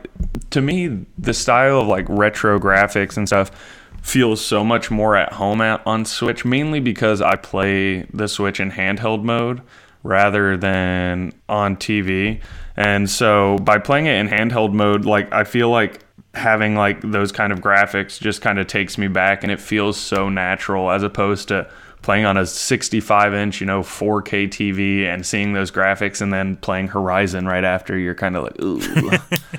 [0.49, 3.51] to me, the style of like retro graphics and stuff
[4.01, 6.43] feels so much more at home at, on Switch.
[6.43, 9.61] Mainly because I play the Switch in handheld mode
[10.03, 12.41] rather than on TV,
[12.75, 16.01] and so by playing it in handheld mode, like I feel like
[16.37, 19.97] having like those kind of graphics just kind of takes me back, and it feels
[19.97, 21.69] so natural as opposed to
[22.01, 26.55] playing on a 65 inch, you know, 4K TV and seeing those graphics and then
[26.57, 29.11] playing Horizon right after, you're kind of like, ooh.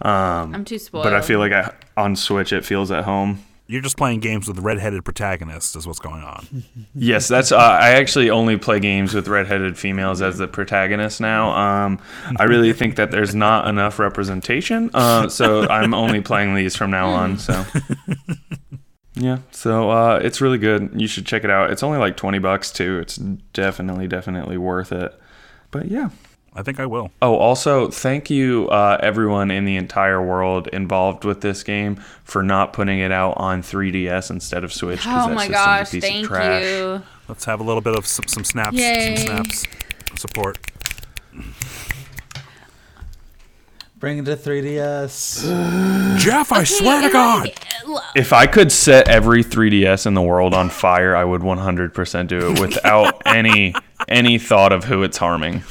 [0.00, 1.02] Um, I'm too spoiled.
[1.02, 3.44] but I feel like I, on Switch it feels at home.
[3.70, 6.64] You're just playing games with redheaded protagonists, is what's going on.
[6.94, 7.52] Yes, that's.
[7.52, 11.50] Uh, I actually only play games with redheaded females as the protagonist now.
[11.52, 12.00] Um,
[12.38, 16.90] I really think that there's not enough representation, uh, so I'm only playing these from
[16.90, 17.38] now on.
[17.38, 17.64] So,
[19.14, 20.90] yeah, so uh, it's really good.
[20.96, 21.70] You should check it out.
[21.70, 22.98] It's only like twenty bucks too.
[22.98, 25.16] It's definitely, definitely worth it.
[25.70, 26.10] But yeah.
[26.58, 27.12] I think I will.
[27.22, 32.42] Oh, also, thank you, uh, everyone in the entire world involved with this game for
[32.42, 35.06] not putting it out on 3DS instead of Switch.
[35.06, 35.90] Oh that my system's a gosh!
[35.90, 37.02] Thank you.
[37.28, 38.76] Let's have a little bit of some, some snaps.
[38.76, 39.14] Yay.
[39.14, 39.66] Some snaps.
[40.16, 40.58] Support.
[44.00, 46.18] Bring it to 3DS.
[46.18, 47.52] Jeff, I swear to God.
[48.16, 52.50] If I could set every 3DS in the world on fire, I would 100% do
[52.50, 53.74] it without any
[54.08, 55.62] any thought of who it's harming.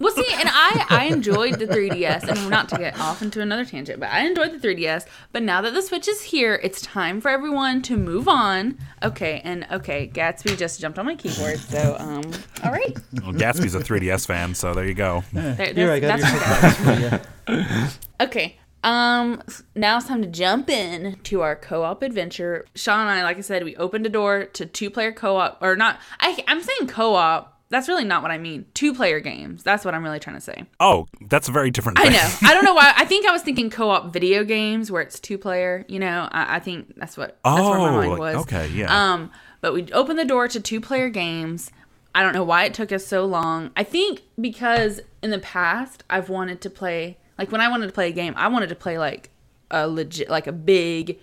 [0.00, 3.64] Well, see, and I I enjoyed the 3DS, and not to get off into another
[3.64, 5.04] tangent, but I enjoyed the 3DS.
[5.32, 8.78] But now that the Switch is here, it's time for everyone to move on.
[9.02, 12.22] Okay, and okay, Gatsby just jumped on my keyboard, so um,
[12.62, 15.24] all right, Well, Gatsby's a 3DS fan, so there you go.
[15.32, 17.20] there, You're right, there's- got that's your okay.
[17.48, 17.90] yeah.
[18.20, 18.56] Okay.
[18.82, 19.42] Um.
[19.74, 22.66] Now it's time to jump in to our co-op adventure.
[22.74, 25.98] Sean and I, like I said, we opened a door to two-player co-op, or not.
[26.18, 27.58] I, I'm saying co-op.
[27.68, 28.64] That's really not what I mean.
[28.74, 29.62] Two-player games.
[29.62, 30.64] That's what I'm really trying to say.
[30.80, 32.28] Oh, that's a very different I know.
[32.42, 32.92] I don't know why.
[32.96, 35.84] I think I was thinking co-op video games where it's two-player.
[35.86, 38.36] You know, I, I think that's what that's where my Oh, mind was.
[38.42, 39.12] okay, yeah.
[39.12, 41.70] Um, but we opened the door to two-player games.
[42.12, 43.70] I don't know why it took us so long.
[43.76, 47.92] I think because in the past I've wanted to play like when I wanted to
[47.92, 49.30] play a game, I wanted to play like
[49.70, 51.18] a legit like a big,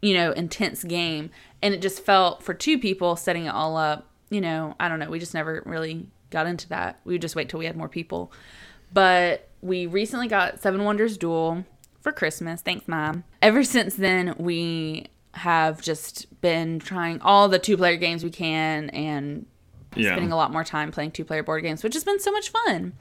[0.00, 1.30] you know, intense game
[1.60, 5.00] and it just felt for two people setting it all up, you know, I don't
[5.00, 7.00] know, we just never really got into that.
[7.04, 8.30] We would just wait till we had more people.
[8.92, 11.64] But we recently got Seven Wonders Duel
[12.00, 12.60] for Christmas.
[12.62, 13.24] Thanks, Mom.
[13.42, 18.90] Ever since then, we have just been trying all the two player games we can
[18.90, 19.46] and
[19.96, 20.10] Yeah.
[20.12, 22.50] spending a lot more time playing two player board games, which has been so much
[22.50, 22.92] fun.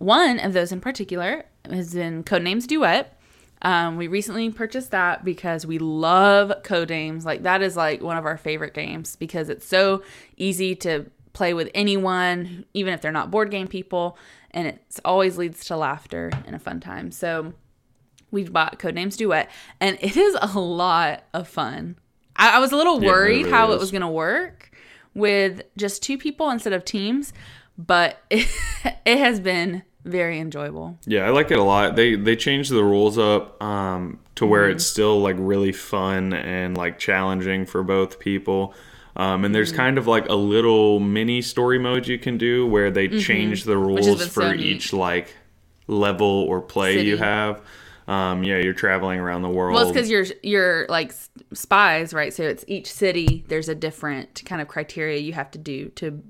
[0.00, 3.20] One of those in particular has been Codenames Duet.
[3.60, 7.26] Um, we recently purchased that because we love Codenames.
[7.26, 10.02] Like that is like one of our favorite games because it's so
[10.38, 14.16] easy to play with anyone, even if they're not board game people,
[14.52, 17.10] and it always leads to laughter and a fun time.
[17.10, 17.52] So
[18.30, 21.96] we've bought Codenames Duet, and it is a lot of fun.
[22.36, 24.70] I, I was a little Yeah, it worried really how it was going to work
[25.12, 27.34] with just two people instead of teams,
[27.76, 28.48] but it,
[29.04, 30.98] it has been very enjoyable.
[31.06, 31.96] Yeah, I like it a lot.
[31.96, 36.76] They they changed the rules up um, to where it's still like really fun and
[36.76, 38.74] like challenging for both people.
[39.16, 42.90] Um, and there's kind of like a little mini story mode you can do where
[42.90, 45.34] they change the rules for so each like
[45.88, 47.60] level or play you have.
[48.08, 49.74] Um, yeah, you're traveling around the world.
[49.74, 51.12] Well, it's because you're you're like
[51.52, 52.32] spies, right?
[52.32, 53.44] So it's each city.
[53.48, 56.22] There's a different kind of criteria you have to do to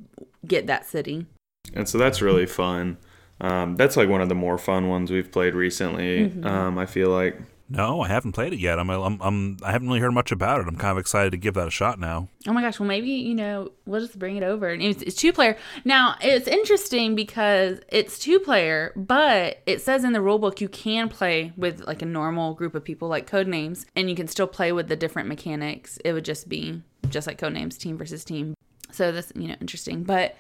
[0.47, 1.27] get that city.
[1.75, 2.97] and so that's really fun.
[3.41, 6.29] Um, that's like one of the more fun ones we've played recently.
[6.29, 6.47] Mm-hmm.
[6.47, 7.41] Um, I feel like.
[7.73, 8.81] No, I haven't played it yet.
[8.81, 10.67] I'm, I'm, I'm, I haven't really heard much about it.
[10.67, 12.29] I'm kind of excited to give that a shot now.
[12.49, 12.81] Oh my gosh!
[12.81, 14.69] Well, maybe you know we'll just bring it over.
[14.69, 15.57] And it's, it's two player.
[15.85, 20.69] Now it's interesting because it's two player, but it says in the rule book you
[20.69, 24.27] can play with like a normal group of people, like code names, and you can
[24.27, 25.97] still play with the different mechanics.
[26.05, 28.55] It would just be just like code names, team versus team.
[28.91, 30.35] So that's you know interesting, but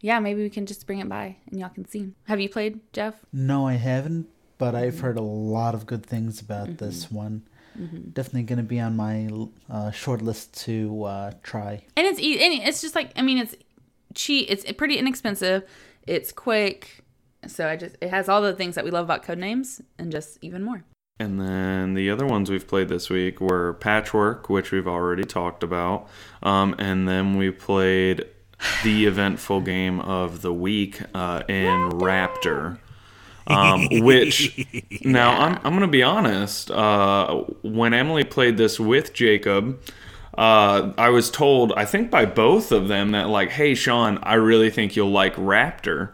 [0.00, 2.12] yeah, maybe we can just bring it by and y'all can see.
[2.24, 3.14] Have you played Jeff?
[3.32, 4.28] No, I haven't,
[4.58, 4.84] but Mm-hmm.
[4.84, 7.42] I've heard a lot of good things about this one.
[8.14, 9.28] Definitely going to be on my
[9.70, 11.82] uh, short list to uh, try.
[11.96, 13.54] and it's e- and it's just like I mean it's
[14.14, 14.46] cheap.
[14.50, 15.62] It's pretty inexpensive.
[16.06, 17.04] It's quick.
[17.46, 20.10] So I just it has all the things that we love about code names and
[20.10, 20.84] just even more.
[21.20, 25.62] And then the other ones we've played this week were Patchwork, which we've already talked
[25.62, 26.08] about.
[26.42, 28.24] Um, and then we played
[28.84, 32.78] the eventful game of the week uh, in Raptor.
[33.48, 34.66] Um, which
[35.04, 36.70] now I'm, I'm going to be honest.
[36.70, 39.80] Uh, when Emily played this with Jacob,
[40.36, 44.34] uh, I was told, I think by both of them, that like, hey, Sean, I
[44.34, 46.08] really think you'll like Raptor.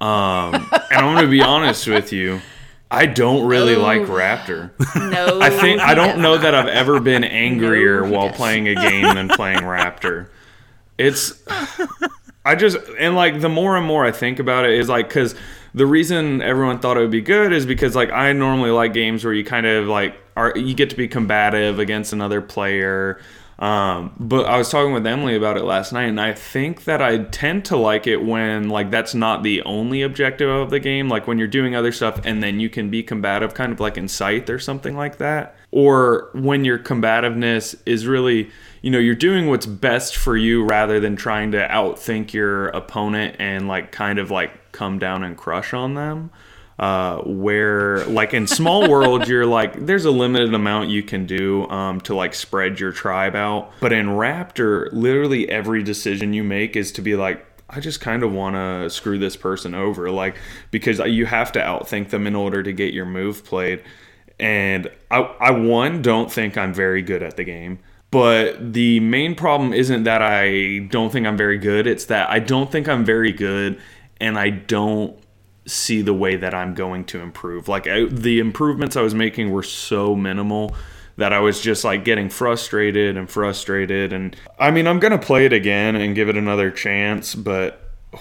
[0.00, 0.54] Um,
[0.90, 2.40] and I'm going to be honest with you.
[2.90, 4.70] I don't really like Raptor.
[5.10, 8.36] No, I think I don't know that I've ever been angrier No, while does.
[8.36, 10.28] playing a game than playing Raptor.
[10.98, 11.42] It's
[12.44, 15.34] I just and like the more and more I think about it is like cuz
[15.74, 19.24] the reason everyone thought it would be good is because like I normally like games
[19.24, 23.20] where you kind of like are you get to be combative against another player.
[23.58, 27.00] Um, but I was talking with Emily about it last night, and I think that
[27.00, 31.08] I tend to like it when like that's not the only objective of the game.
[31.08, 33.96] Like when you're doing other stuff, and then you can be combative, kind of like
[33.96, 35.54] in Scythe or something like that.
[35.74, 38.48] Or when your combativeness is really,
[38.80, 43.34] you know, you're doing what's best for you rather than trying to outthink your opponent
[43.40, 46.30] and like kind of like come down and crush on them.
[46.78, 51.68] Uh, where like in small world you're like there's a limited amount you can do
[51.68, 53.72] um, to like spread your tribe out.
[53.80, 58.22] But in raptor literally every decision you make is to be like i just kind
[58.22, 60.36] of want to screw this person over like
[60.70, 63.82] because you have to outthink them in order to get your move played
[64.38, 67.78] and i, I one don't think i'm very good at the game
[68.10, 72.38] but the main problem isn't that i don't think i'm very good it's that i
[72.38, 73.80] don't think i'm very good
[74.20, 75.18] and i don't
[75.66, 77.68] see the way that I'm going to improve.
[77.68, 80.74] Like I, the improvements I was making were so minimal
[81.16, 84.12] that I was just like getting frustrated and frustrated.
[84.12, 87.80] And I mean, I'm gonna play it again and give it another chance, but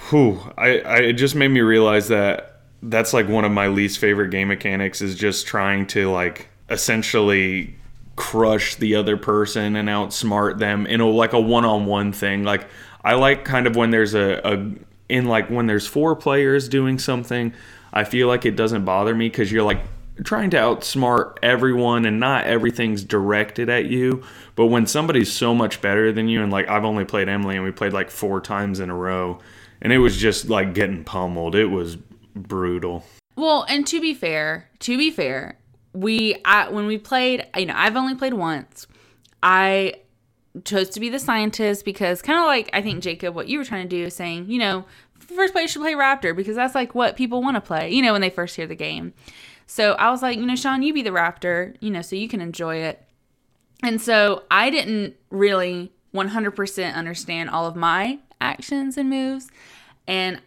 [0.09, 2.52] whew, I, I it just made me realize that
[2.89, 7.75] that's like one of my least favorite game mechanics is just trying to like essentially
[8.15, 12.43] crush the other person and outsmart them in a like a one-on-one thing.
[12.43, 12.67] Like
[13.03, 14.71] i like kind of when there's a, a
[15.09, 17.53] in like when there's four players doing something
[17.91, 19.81] i feel like it doesn't bother me because you're like
[20.23, 24.23] trying to outsmart everyone and not everything's directed at you.
[24.55, 27.63] But when somebody's so much better than you and like i've only played emily and
[27.63, 29.39] we played like four times in a row
[29.81, 31.55] and it was just like getting pummeled.
[31.55, 31.97] It was
[32.35, 33.03] brutal
[33.35, 35.57] Well, and to be fair, to be fair,
[35.93, 38.87] we I, when we played, you know, I've only played once.
[39.41, 39.95] I
[40.65, 43.65] chose to be the scientist because kind of like I think Jacob, what you were
[43.65, 44.85] trying to do is saying, you know,
[45.19, 48.13] first place should play Raptor because that's like what people want to play, you know,
[48.13, 49.13] when they first hear the game.
[49.65, 52.27] So I was like, you know, Sean, you be the Raptor, you know, so you
[52.27, 53.03] can enjoy it.
[53.81, 59.49] And so I didn't really 100% understand all of my actions and moves.
[60.07, 60.41] And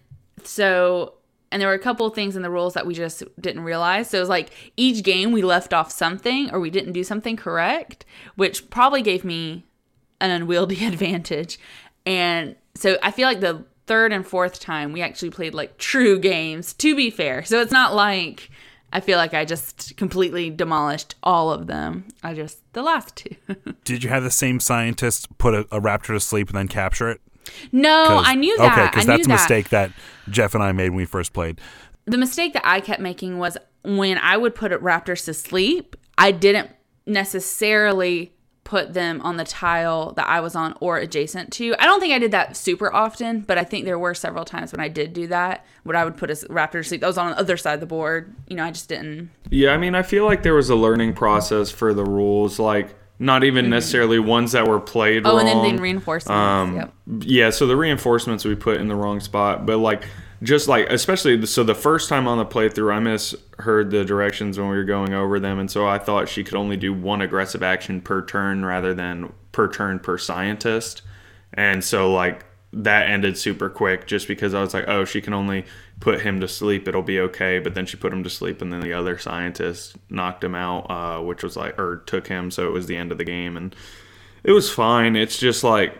[0.45, 1.14] so,
[1.51, 4.11] and there were a couple of things in the rules that we just didn't realize.
[4.11, 7.36] So it was like each game we left off something or we didn't do something
[7.36, 9.64] correct, which probably gave me
[10.20, 11.59] an unwieldy advantage.
[12.05, 16.18] And so I feel like the third and fourth time we actually played like true
[16.18, 17.44] games, to be fair.
[17.44, 18.51] So it's not like
[18.92, 22.07] I feel like I just completely demolished all of them.
[22.22, 23.36] I just, the last two.
[23.84, 27.11] Did you have the same scientist put a, a raptor to sleep and then capture
[27.11, 27.20] it?
[27.72, 28.72] No, 'Cause- I knew that.
[28.72, 29.34] Okay, because that's a that.
[29.34, 29.90] mistake that
[30.30, 31.61] Jeff and I made when we first played.
[32.07, 36.30] the mistake that I kept making was when I would put raptors to sleep, I
[36.30, 36.70] didn't
[37.30, 38.32] necessarily
[38.64, 41.74] put them on the tile that I was on or adjacent to.
[41.78, 44.72] I don't think I did that super often, but I think there were several times
[44.72, 47.16] when I did do that, when I would put a raptor to sleep that was
[47.18, 48.34] on the other side of the board.
[48.49, 49.30] You know, I just didn't.
[49.51, 52.94] Yeah, I mean, I feel like there was a learning process for the rules, like
[53.19, 55.27] not even necessarily ones that were played Mm-hmm.
[55.33, 55.49] Oh, wrong.
[55.49, 56.31] and then the reinforcements.
[56.31, 56.93] Um, yep.
[57.21, 60.05] Yeah, so the reinforcements we put in the wrong spot, but like
[60.43, 64.69] just like especially so the first time on the playthrough, I misheard the directions when
[64.69, 67.62] we were going over them, and so I thought she could only do one aggressive
[67.62, 71.03] action per turn rather than per turn per scientist,
[71.55, 75.33] and so like that ended super quick just because I was like, oh, she can
[75.33, 75.64] only
[76.01, 77.59] put him to sleep, it'll be okay.
[77.59, 80.91] But then she put him to sleep, and then the other scientist knocked him out,
[80.91, 83.57] uh, which was like, or took him, so it was the end of the game,
[83.57, 83.75] and
[84.45, 85.17] it was fine.
[85.17, 85.97] It's just like,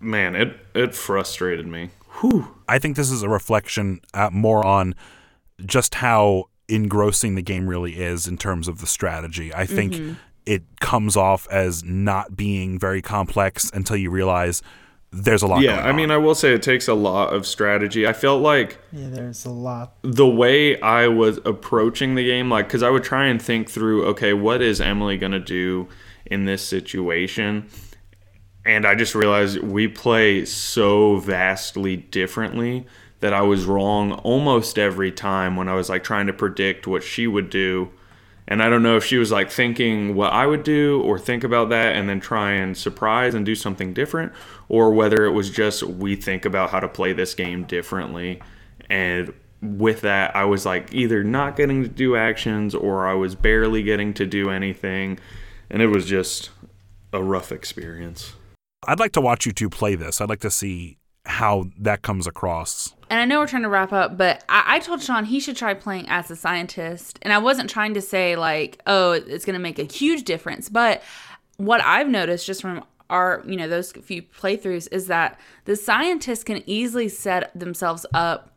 [0.00, 1.90] man, it it frustrated me.
[2.20, 2.48] Whew.
[2.68, 4.94] I think this is a reflection uh, more on
[5.64, 9.54] just how engrossing the game really is in terms of the strategy.
[9.54, 10.14] I think Mm-hmm.
[10.46, 14.62] it comes off as not being very complex until you realize
[15.16, 17.46] there's a lot Yeah, going I mean, I will say it takes a lot of
[17.46, 18.06] strategy.
[18.06, 19.94] I felt like Yeah, there's a lot.
[20.02, 24.04] the way I was approaching the game, like, because I would try and think through,
[24.06, 25.88] okay, what is Emily going to do
[26.26, 27.68] in this situation?
[28.64, 32.86] And I just realized we play so vastly differently
[33.20, 37.02] that I was wrong almost every time when I was like trying to predict what
[37.02, 37.90] she would do.
[38.48, 41.42] And I don't know if she was like thinking what I would do or think
[41.42, 44.32] about that and then try and surprise and do something different,
[44.68, 48.40] or whether it was just we think about how to play this game differently.
[48.88, 53.34] And with that, I was like either not getting to do actions or I was
[53.34, 55.18] barely getting to do anything.
[55.68, 56.50] And it was just
[57.12, 58.34] a rough experience.
[58.86, 60.20] I'd like to watch you two play this.
[60.20, 62.94] I'd like to see how that comes across.
[63.10, 65.56] And I know we're trying to wrap up, but I, I told Sean he should
[65.56, 67.18] try playing as a scientist.
[67.22, 70.68] And I wasn't trying to say, like, oh, it's going to make a huge difference.
[70.68, 71.02] But
[71.56, 76.42] what I've noticed just from our, you know, those few playthroughs is that the scientists
[76.42, 78.50] can easily set themselves up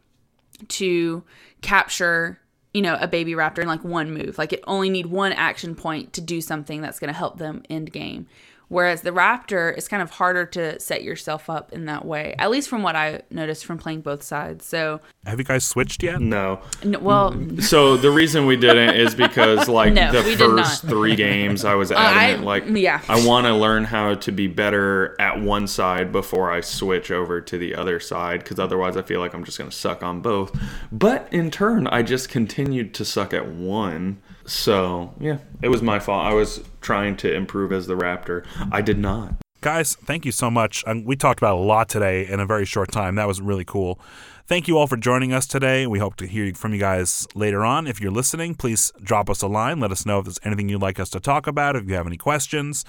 [0.67, 1.23] to
[1.61, 2.39] capture
[2.73, 5.73] you know a baby raptor in like one move like it only need one action
[5.73, 8.27] point to do something that's going to help them end game
[8.69, 12.49] whereas the raptor is kind of harder to set yourself up in that way at
[12.49, 16.21] least from what i noticed from playing both sides so Have you guys switched yet?
[16.21, 16.61] No.
[16.83, 20.83] n- well So the reason we didn't is because like No, the we did first
[20.83, 20.89] not.
[20.91, 21.95] three games I was I-
[22.29, 23.01] adamant like yeah.
[23.09, 27.41] I want to learn how to be better at one side before I switch over
[27.41, 30.21] to the other side because otherwise I feel like I'm just going to suck on
[30.21, 30.57] both.
[30.91, 34.21] But in turn I just continued to suck at one.
[34.49, 36.25] So, yeah, it was my fault.
[36.25, 38.45] I was trying to improve as the Raptor.
[38.71, 39.35] I did not.
[39.61, 40.83] Guys, thank you so much.
[40.87, 43.15] Um, we talked about a lot today in a very short time.
[43.15, 43.99] That was really cool.
[44.47, 45.85] Thank you all for joining us today.
[45.85, 47.85] We hope to hear from you guys later on.
[47.85, 49.79] If you're listening, please drop us a line.
[49.79, 52.07] Let us know if there's anything you'd like us to talk about, if you have
[52.07, 52.83] any questions.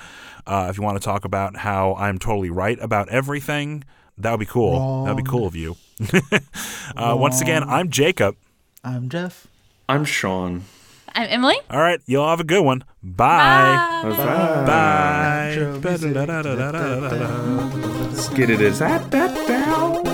[0.46, 3.84] Uh, if you want to talk about how I'm totally right about everything,
[4.16, 5.04] that would be cool.
[5.04, 5.76] That would be cool of you.
[6.96, 8.36] uh, once again, I'm Jacob.
[8.82, 9.46] I'm Jeff.
[9.86, 10.62] I'm Sean.
[11.14, 12.82] I'm emily All right, you'll have a good one.
[13.02, 14.02] Bye.
[14.02, 14.64] Bye.
[14.66, 15.52] Bye.
[15.54, 16.12] Joe, music.
[16.14, 18.34] Ba-da-da-da-da-da-da-da.
[18.36, 20.09] Get it is that that down.